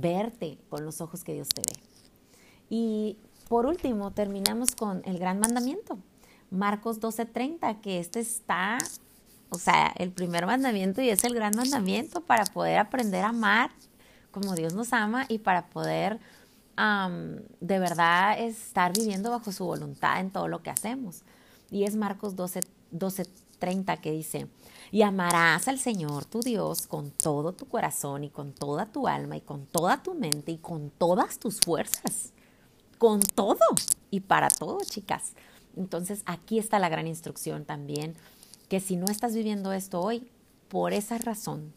verte 0.00 0.58
con 0.68 0.84
los 0.84 1.00
ojos 1.00 1.24
que 1.24 1.34
Dios 1.34 1.48
te 1.48 1.62
ve. 1.62 1.80
Y 2.68 3.18
por 3.48 3.66
último, 3.66 4.12
terminamos 4.12 4.74
con 4.74 5.02
el 5.04 5.18
gran 5.18 5.40
mandamiento, 5.40 5.98
Marcos 6.50 7.00
12:30, 7.00 7.80
que 7.80 7.98
este 7.98 8.20
está 8.20 8.78
o 9.48 9.58
sea, 9.58 9.92
el 9.96 10.10
primer 10.10 10.44
mandamiento 10.44 11.00
y 11.00 11.08
es 11.08 11.22
el 11.24 11.34
gran 11.34 11.54
mandamiento 11.56 12.20
para 12.20 12.44
poder 12.44 12.78
aprender 12.78 13.24
a 13.24 13.28
amar 13.28 13.70
como 14.32 14.54
Dios 14.54 14.74
nos 14.74 14.92
ama 14.92 15.24
y 15.28 15.38
para 15.38 15.68
poder 15.70 16.18
de 16.76 17.78
verdad 17.78 18.38
estar 18.38 18.92
viviendo 18.92 19.30
bajo 19.30 19.50
su 19.50 19.64
voluntad 19.64 20.20
en 20.20 20.30
todo 20.30 20.46
lo 20.48 20.62
que 20.62 20.68
hacemos. 20.70 21.22
Y 21.70 21.84
es 21.84 21.96
Marcos 21.96 22.36
12, 22.36 22.60
12, 22.90 23.26
30 23.58 23.96
que 23.98 24.10
dice, 24.10 24.48
y 24.90 25.02
amarás 25.02 25.68
al 25.68 25.78
Señor 25.78 26.24
tu 26.24 26.40
Dios 26.40 26.86
con 26.86 27.10
todo 27.10 27.52
tu 27.52 27.66
corazón 27.66 28.24
y 28.24 28.30
con 28.30 28.52
toda 28.52 28.86
tu 28.86 29.08
alma 29.08 29.36
y 29.36 29.40
con 29.40 29.66
toda 29.66 30.02
tu 30.02 30.14
mente 30.14 30.52
y 30.52 30.58
con 30.58 30.90
todas 30.90 31.38
tus 31.38 31.60
fuerzas. 31.60 32.32
Con 32.98 33.20
todo 33.20 33.58
y 34.10 34.20
para 34.20 34.48
todo, 34.48 34.78
chicas. 34.84 35.34
Entonces 35.76 36.22
aquí 36.26 36.58
está 36.58 36.78
la 36.78 36.88
gran 36.88 37.06
instrucción 37.06 37.64
también 37.64 38.14
que 38.68 38.80
si 38.80 38.96
no 38.96 39.06
estás 39.06 39.34
viviendo 39.34 39.72
esto 39.72 40.00
hoy, 40.00 40.28
por 40.68 40.92
esa 40.92 41.18
razón 41.18 41.72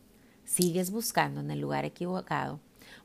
sigues 0.46 0.92
buscando 0.92 1.42
en 1.42 1.52
el 1.52 1.60
lugar 1.60 1.86
equivocado. 1.86 2.60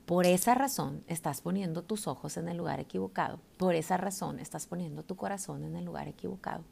Por 0.06 0.26
esa 0.26 0.54
razón 0.54 1.02
estás 1.06 1.40
poniendo 1.40 1.82
tus 1.82 2.06
ojos 2.06 2.36
en 2.36 2.48
el 2.48 2.56
lugar 2.56 2.80
equivocado. 2.80 3.40
Por 3.58 3.74
esa 3.74 3.96
razón 3.96 4.38
estás 4.38 4.66
poniendo 4.66 5.02
tu 5.02 5.16
corazón 5.16 5.64
en 5.64 5.76
el 5.76 5.84
lugar 5.84 6.08
equivocado. 6.08 6.64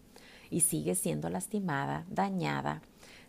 Y 0.51 0.61
sigues 0.61 0.99
siendo 0.99 1.29
lastimada, 1.29 2.05
dañada, 2.11 2.83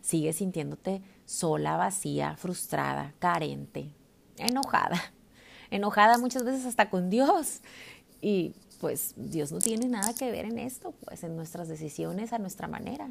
sigues 0.04 0.36
sintiéndote 0.36 1.02
sola, 1.24 1.78
vacía, 1.78 2.36
frustrada, 2.36 3.14
carente, 3.18 3.90
enojada. 4.36 5.00
Enojada 5.70 6.18
muchas 6.18 6.44
veces 6.44 6.66
hasta 6.66 6.90
con 6.90 7.08
Dios. 7.08 7.62
Y 8.20 8.54
pues 8.80 9.14
Dios 9.16 9.50
no 9.50 9.58
tiene 9.58 9.88
nada 9.88 10.14
que 10.14 10.30
ver 10.30 10.44
en 10.44 10.58
esto, 10.58 10.92
pues 11.04 11.24
en 11.24 11.34
nuestras 11.36 11.68
decisiones 11.68 12.34
a 12.34 12.38
nuestra 12.38 12.68
manera. 12.68 13.10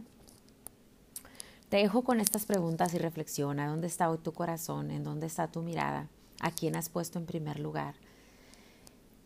Te 1.69 1.77
dejo 1.77 2.03
con 2.03 2.21
estas 2.21 2.45
preguntas 2.45 2.93
y 2.93 2.99
reflexiona. 2.99 3.67
¿Dónde 3.67 3.87
está 3.87 4.09
hoy 4.09 4.19
tu 4.19 4.31
corazón? 4.31 4.91
¿En 4.91 5.03
dónde 5.03 5.25
está 5.25 5.47
tu 5.47 5.63
mirada? 5.63 6.09
¿A 6.41 6.51
quién 6.51 6.75
has 6.75 6.89
puesto 6.89 7.17
en 7.17 7.25
primer 7.25 7.59
lugar? 7.59 7.95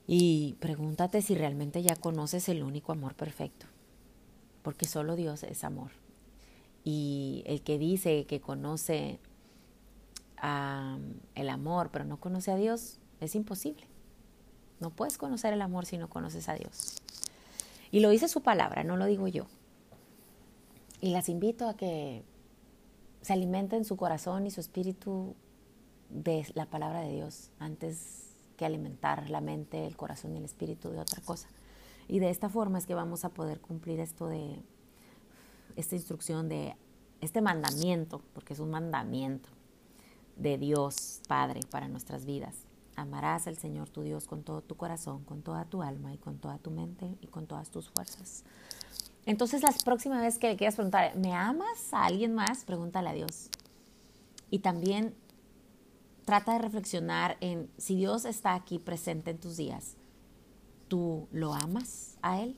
Y 0.08 0.56
pregúntate 0.62 1.22
si 1.22 1.36
realmente 1.36 1.84
ya 1.84 1.98
conoces 1.98 2.48
el 2.48 2.64
único 2.64 2.94
amor 2.94 3.14
perfecto. 3.14 3.66
Porque 4.64 4.88
solo 4.88 5.18
Dios 5.18 5.44
es 5.44 5.66
amor. 5.66 5.92
Y 6.90 7.44
el 7.48 7.64
que 7.64 7.78
dice 7.78 8.26
que 8.28 8.40
conoce 8.40 9.20
el 11.36 11.50
amor, 11.50 11.90
pero 11.92 12.06
no 12.06 12.18
conoce 12.18 12.50
a 12.50 12.56
Dios, 12.56 13.00
es 13.20 13.36
imposible. 13.36 13.86
No 14.80 14.90
puedes 14.92 15.18
conocer 15.18 15.52
el 15.52 15.62
amor 15.62 15.86
si 15.86 15.98
no 15.98 16.10
conoces 16.10 16.48
a 16.48 16.54
Dios. 16.54 16.96
Y 17.92 18.00
lo 18.00 18.10
dice 18.10 18.30
su 18.30 18.42
palabra, 18.42 18.86
no 18.86 18.96
lo 18.96 19.04
digo 19.04 19.28
yo. 19.28 19.48
Y 21.02 21.10
las 21.10 21.28
invito 21.28 21.68
a 21.68 21.76
que 21.76 22.24
se 23.22 23.34
alimenten 23.34 23.84
su 23.84 23.98
corazón 23.98 24.48
y 24.48 24.52
su 24.52 24.62
espíritu 24.62 25.36
de 26.10 26.48
la 26.54 26.68
palabra 26.68 27.02
de 27.02 27.12
Dios 27.12 27.50
antes 27.60 28.30
que 28.56 28.66
alimentar 28.66 29.30
la 29.30 29.42
mente, 29.42 29.86
el 29.86 29.98
corazón 29.98 30.36
y 30.36 30.38
el 30.38 30.46
espíritu 30.46 30.90
de 30.92 31.00
otra 31.00 31.22
cosa. 31.22 31.50
Y 32.08 32.20
de 32.20 32.30
esta 32.30 32.48
forma 32.48 32.78
es 32.78 32.86
que 32.86 32.96
vamos 32.96 33.26
a 33.26 33.30
poder 33.30 33.60
cumplir 33.60 34.00
esto 34.00 34.28
de 34.28 34.64
esta 35.78 35.96
instrucción 35.96 36.50
de 36.50 36.76
este 37.22 37.42
mandamiento, 37.42 38.22
porque 38.34 38.54
es 38.54 38.60
un 38.60 38.72
mandamiento 38.72 39.50
de 40.36 40.58
Dios 40.58 41.22
Padre 41.28 41.62
para 41.72 41.88
nuestras 41.88 42.26
vidas. 42.26 42.56
Amarás 42.96 43.48
al 43.48 43.58
Señor 43.58 43.90
tu 43.90 44.02
Dios 44.02 44.28
con 44.28 44.44
todo 44.44 44.62
tu 44.62 44.76
corazón, 44.76 45.24
con 45.24 45.42
toda 45.42 45.66
tu 45.66 45.82
alma 45.82 46.14
y 46.14 46.18
con 46.18 46.40
toda 46.40 46.58
tu 46.58 46.72
mente 46.72 47.16
y 47.22 47.28
con 47.28 47.48
todas 47.48 47.70
tus 47.70 47.90
fuerzas. 47.90 48.44
Entonces, 49.26 49.62
la 49.62 49.72
próxima 49.84 50.22
vez 50.22 50.40
que 50.40 50.48
le 50.50 50.58
quieras 50.58 50.76
preguntar, 50.76 51.16
¿me 51.16 51.34
amas 51.34 51.94
a 51.94 52.06
alguien 52.06 52.34
más? 52.34 52.64
Pregúntale 52.64 53.10
a 53.10 53.14
Dios. 53.14 53.50
Y 54.50 54.60
también 54.60 55.14
trata 56.26 56.54
de 56.54 56.60
reflexionar 56.60 57.38
en 57.40 57.70
si 57.78 57.96
Dios 57.96 58.26
está 58.26 58.54
aquí 58.56 58.80
presente 58.80 59.32
en 59.32 59.38
tus 59.38 59.58
días, 59.58 59.96
¿tú 60.88 61.28
lo 61.32 61.54
amas 61.54 62.18
a 62.22 62.42
Él? 62.42 62.58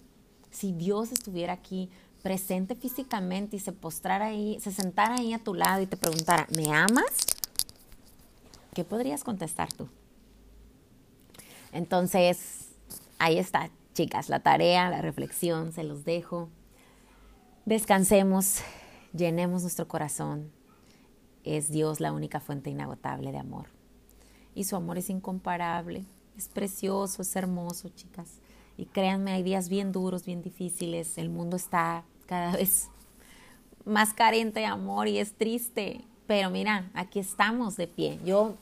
Si 0.52 0.72
Dios 0.72 1.12
estuviera 1.12 1.54
aquí 1.54 1.90
presente 2.22 2.76
físicamente 2.76 3.56
y 3.56 3.60
se 3.60 3.72
postrara 3.72 4.28
ahí, 4.28 4.60
se 4.60 4.72
sentara 4.72 5.16
ahí 5.16 5.34
a 5.34 5.40
tu 5.40 5.54
lado 5.54 5.82
y 5.82 5.88
te 5.88 5.98
preguntara, 5.98 6.48
¿me 6.56 6.74
amas? 6.74 7.26
¿Qué 8.74 8.84
podrías 8.84 9.24
contestar 9.24 9.72
tú? 9.74 9.90
Entonces, 11.72 12.70
ahí 13.20 13.38
está, 13.38 13.70
chicas, 13.94 14.30
la 14.30 14.40
tarea, 14.40 14.90
la 14.90 15.02
reflexión, 15.02 15.72
se 15.72 15.84
los 15.84 16.06
dejo. 16.06 16.50
Descansemos, 17.66 18.62
llenemos 19.14 19.62
nuestro 19.62 19.88
corazón. 19.88 20.52
Es 21.44 21.70
Dios 21.72 22.00
la 22.00 22.12
única 22.12 22.40
fuente 22.40 22.70
inagotable 22.70 23.32
de 23.32 23.38
amor. 23.38 23.68
Y 24.56 24.66
su 24.66 24.76
amor 24.76 24.98
es 24.98 25.10
incomparable, 25.10 26.06
es 26.38 26.48
precioso, 26.48 27.22
es 27.22 27.36
hermoso, 27.36 27.90
chicas. 27.90 28.40
Y 28.80 28.86
créanme, 28.86 29.34
hay 29.34 29.44
días 29.44 29.68
bien 29.68 29.92
duros, 29.92 30.24
bien 30.24 30.42
difíciles. 30.42 31.18
El 31.18 31.30
mundo 31.30 31.58
está 31.58 32.06
cada 32.28 32.54
vez 32.54 32.88
más 33.84 34.14
carente 34.14 34.62
de 34.62 34.68
amor 34.68 35.10
y 35.10 35.18
es 35.18 35.34
triste. 35.34 36.06
Pero 36.28 36.50
mira, 36.50 36.90
aquí 36.94 37.20
estamos 37.20 37.76
de 37.76 37.88
pie. 37.88 38.22
Yo 38.24 38.54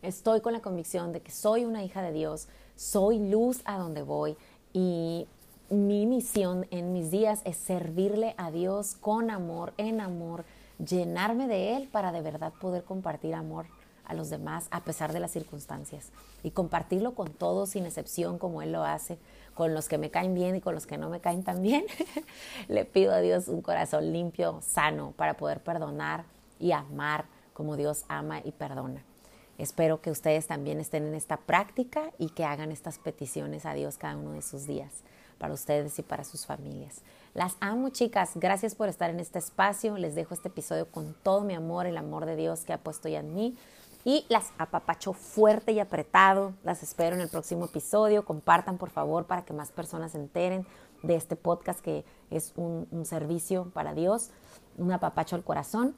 estoy 0.00 0.42
con 0.42 0.52
la 0.52 0.60
convicción 0.60 1.12
de 1.12 1.22
que 1.22 1.32
soy 1.32 1.64
una 1.64 1.82
hija 1.82 2.02
de 2.02 2.12
Dios, 2.12 2.46
soy 2.76 3.18
luz 3.18 3.62
a 3.64 3.76
donde 3.76 4.02
voy 4.02 4.36
y 4.72 5.26
mi 5.70 6.06
misión 6.06 6.68
en 6.70 6.92
mis 6.92 7.10
días 7.10 7.40
es 7.44 7.56
servirle 7.56 8.36
a 8.36 8.52
Dios 8.52 8.94
con 8.94 9.28
amor, 9.28 9.74
en 9.76 10.00
amor, 10.00 10.44
llenarme 10.78 11.48
de 11.48 11.76
Él 11.76 11.88
para 11.90 12.12
de 12.12 12.22
verdad 12.22 12.52
poder 12.60 12.84
compartir 12.84 13.34
amor 13.34 13.66
a 14.04 14.14
los 14.14 14.30
demás 14.30 14.68
a 14.70 14.84
pesar 14.84 15.12
de 15.12 15.20
las 15.20 15.32
circunstancias 15.32 16.10
y 16.42 16.50
compartirlo 16.50 17.14
con 17.14 17.32
todos 17.32 17.70
sin 17.70 17.86
excepción 17.86 18.38
como 18.38 18.62
Él 18.62 18.70
lo 18.70 18.84
hace, 18.84 19.18
con 19.54 19.74
los 19.74 19.88
que 19.88 19.98
me 19.98 20.10
caen 20.10 20.34
bien 20.34 20.56
y 20.56 20.60
con 20.60 20.74
los 20.74 20.86
que 20.86 20.98
no 20.98 21.08
me 21.08 21.20
caen 21.20 21.42
tan 21.42 21.62
bien. 21.62 21.84
Le 22.68 22.84
pido 22.84 23.12
a 23.12 23.20
Dios 23.20 23.48
un 23.48 23.62
corazón 23.62 24.12
limpio, 24.12 24.60
sano, 24.62 25.12
para 25.16 25.36
poder 25.36 25.60
perdonar 25.60 26.24
y 26.58 26.72
amar 26.72 27.26
como 27.52 27.76
Dios 27.76 28.04
ama 28.08 28.40
y 28.44 28.52
perdona. 28.52 29.02
Espero 29.56 30.00
que 30.00 30.10
ustedes 30.10 30.48
también 30.48 30.80
estén 30.80 31.06
en 31.06 31.14
esta 31.14 31.36
práctica 31.36 32.10
y 32.18 32.30
que 32.30 32.44
hagan 32.44 32.72
estas 32.72 32.98
peticiones 32.98 33.66
a 33.66 33.74
Dios 33.74 33.98
cada 33.98 34.16
uno 34.16 34.32
de 34.32 34.42
sus 34.42 34.66
días 34.66 35.04
para 35.38 35.54
ustedes 35.54 35.98
y 35.98 36.02
para 36.02 36.24
sus 36.24 36.46
familias. 36.46 37.02
Las 37.34 37.56
amo, 37.60 37.90
chicas. 37.90 38.32
Gracias 38.34 38.74
por 38.74 38.88
estar 38.88 39.10
en 39.10 39.20
este 39.20 39.38
espacio. 39.38 39.96
Les 39.96 40.14
dejo 40.14 40.34
este 40.34 40.48
episodio 40.48 40.86
con 40.86 41.14
todo 41.22 41.42
mi 41.42 41.54
amor, 41.54 41.86
el 41.86 41.96
amor 41.96 42.26
de 42.26 42.36
Dios 42.36 42.64
que 42.64 42.72
ha 42.72 42.78
puesto 42.78 43.08
ya 43.08 43.20
en 43.20 43.34
mí. 43.34 43.56
Y 44.04 44.26
las 44.28 44.52
apapacho 44.58 45.14
fuerte 45.14 45.72
y 45.72 45.80
apretado. 45.80 46.52
Las 46.62 46.82
espero 46.82 47.16
en 47.16 47.22
el 47.22 47.28
próximo 47.28 47.64
episodio. 47.64 48.24
Compartan, 48.24 48.76
por 48.76 48.90
favor, 48.90 49.24
para 49.24 49.44
que 49.44 49.54
más 49.54 49.72
personas 49.72 50.12
se 50.12 50.18
enteren 50.18 50.66
de 51.02 51.16
este 51.16 51.36
podcast 51.36 51.80
que 51.80 52.04
es 52.30 52.52
un, 52.56 52.86
un 52.90 53.06
servicio 53.06 53.70
para 53.72 53.94
Dios. 53.94 54.30
Un 54.76 54.92
apapacho 54.92 55.36
al 55.36 55.42
corazón. 55.42 55.96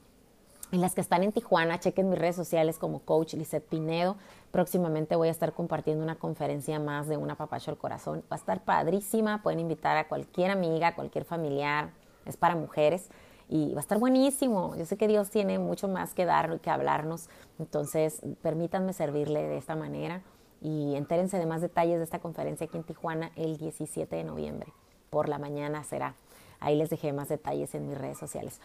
En 0.72 0.80
las 0.80 0.94
que 0.94 1.00
están 1.00 1.22
en 1.22 1.32
Tijuana, 1.32 1.78
chequen 1.78 2.10
mis 2.10 2.18
redes 2.18 2.34
sociales 2.34 2.78
como 2.78 3.00
Coach 3.00 3.34
Lizette 3.34 3.68
Pinedo. 3.68 4.16
Próximamente 4.50 5.14
voy 5.14 5.28
a 5.28 5.30
estar 5.30 5.52
compartiendo 5.52 6.02
una 6.02 6.16
conferencia 6.16 6.80
más 6.80 7.06
de 7.08 7.16
una 7.16 7.36
papacho 7.36 7.70
al 7.70 7.76
corazón. 7.76 8.24
Va 8.30 8.36
a 8.36 8.38
estar 8.38 8.64
padrísima. 8.64 9.42
Pueden 9.42 9.60
invitar 9.60 9.96
a 9.96 10.08
cualquier 10.08 10.50
amiga, 10.50 10.94
cualquier 10.94 11.24
familiar. 11.24 11.90
Es 12.24 12.36
para 12.36 12.56
mujeres. 12.56 13.08
Y 13.48 13.72
va 13.72 13.78
a 13.78 13.80
estar 13.80 13.98
buenísimo. 13.98 14.74
Yo 14.76 14.84
sé 14.84 14.96
que 14.96 15.08
Dios 15.08 15.30
tiene 15.30 15.58
mucho 15.58 15.88
más 15.88 16.14
que 16.14 16.24
dar, 16.24 16.60
que 16.60 16.70
hablarnos, 16.70 17.28
entonces 17.58 18.20
permítanme 18.42 18.92
servirle 18.92 19.42
de 19.42 19.58
esta 19.58 19.76
manera 19.76 20.22
y 20.60 20.94
entérense 20.96 21.38
de 21.38 21.46
más 21.46 21.60
detalles 21.60 21.98
de 21.98 22.04
esta 22.04 22.18
conferencia 22.18 22.66
aquí 22.66 22.76
en 22.76 22.84
Tijuana 22.84 23.30
el 23.36 23.56
17 23.56 24.14
de 24.14 24.24
noviembre. 24.24 24.72
Por 25.10 25.28
la 25.28 25.38
mañana 25.38 25.84
será. 25.84 26.14
Ahí 26.58 26.76
les 26.76 26.90
dejé 26.90 27.12
más 27.12 27.28
detalles 27.28 27.74
en 27.74 27.88
mis 27.88 27.98
redes 27.98 28.18
sociales. 28.18 28.60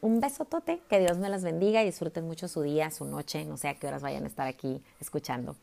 Un 0.00 0.20
besotote, 0.20 0.80
que 0.88 0.98
Dios 0.98 1.18
me 1.18 1.28
las 1.28 1.42
bendiga 1.42 1.82
y 1.82 1.86
disfruten 1.86 2.26
mucho 2.26 2.48
su 2.48 2.62
día, 2.62 2.90
su 2.90 3.04
noche, 3.04 3.44
no 3.44 3.56
sé 3.56 3.68
a 3.68 3.74
qué 3.74 3.86
horas 3.86 4.02
vayan 4.02 4.24
a 4.24 4.26
estar 4.26 4.46
aquí 4.46 4.82
escuchando. 5.00 5.56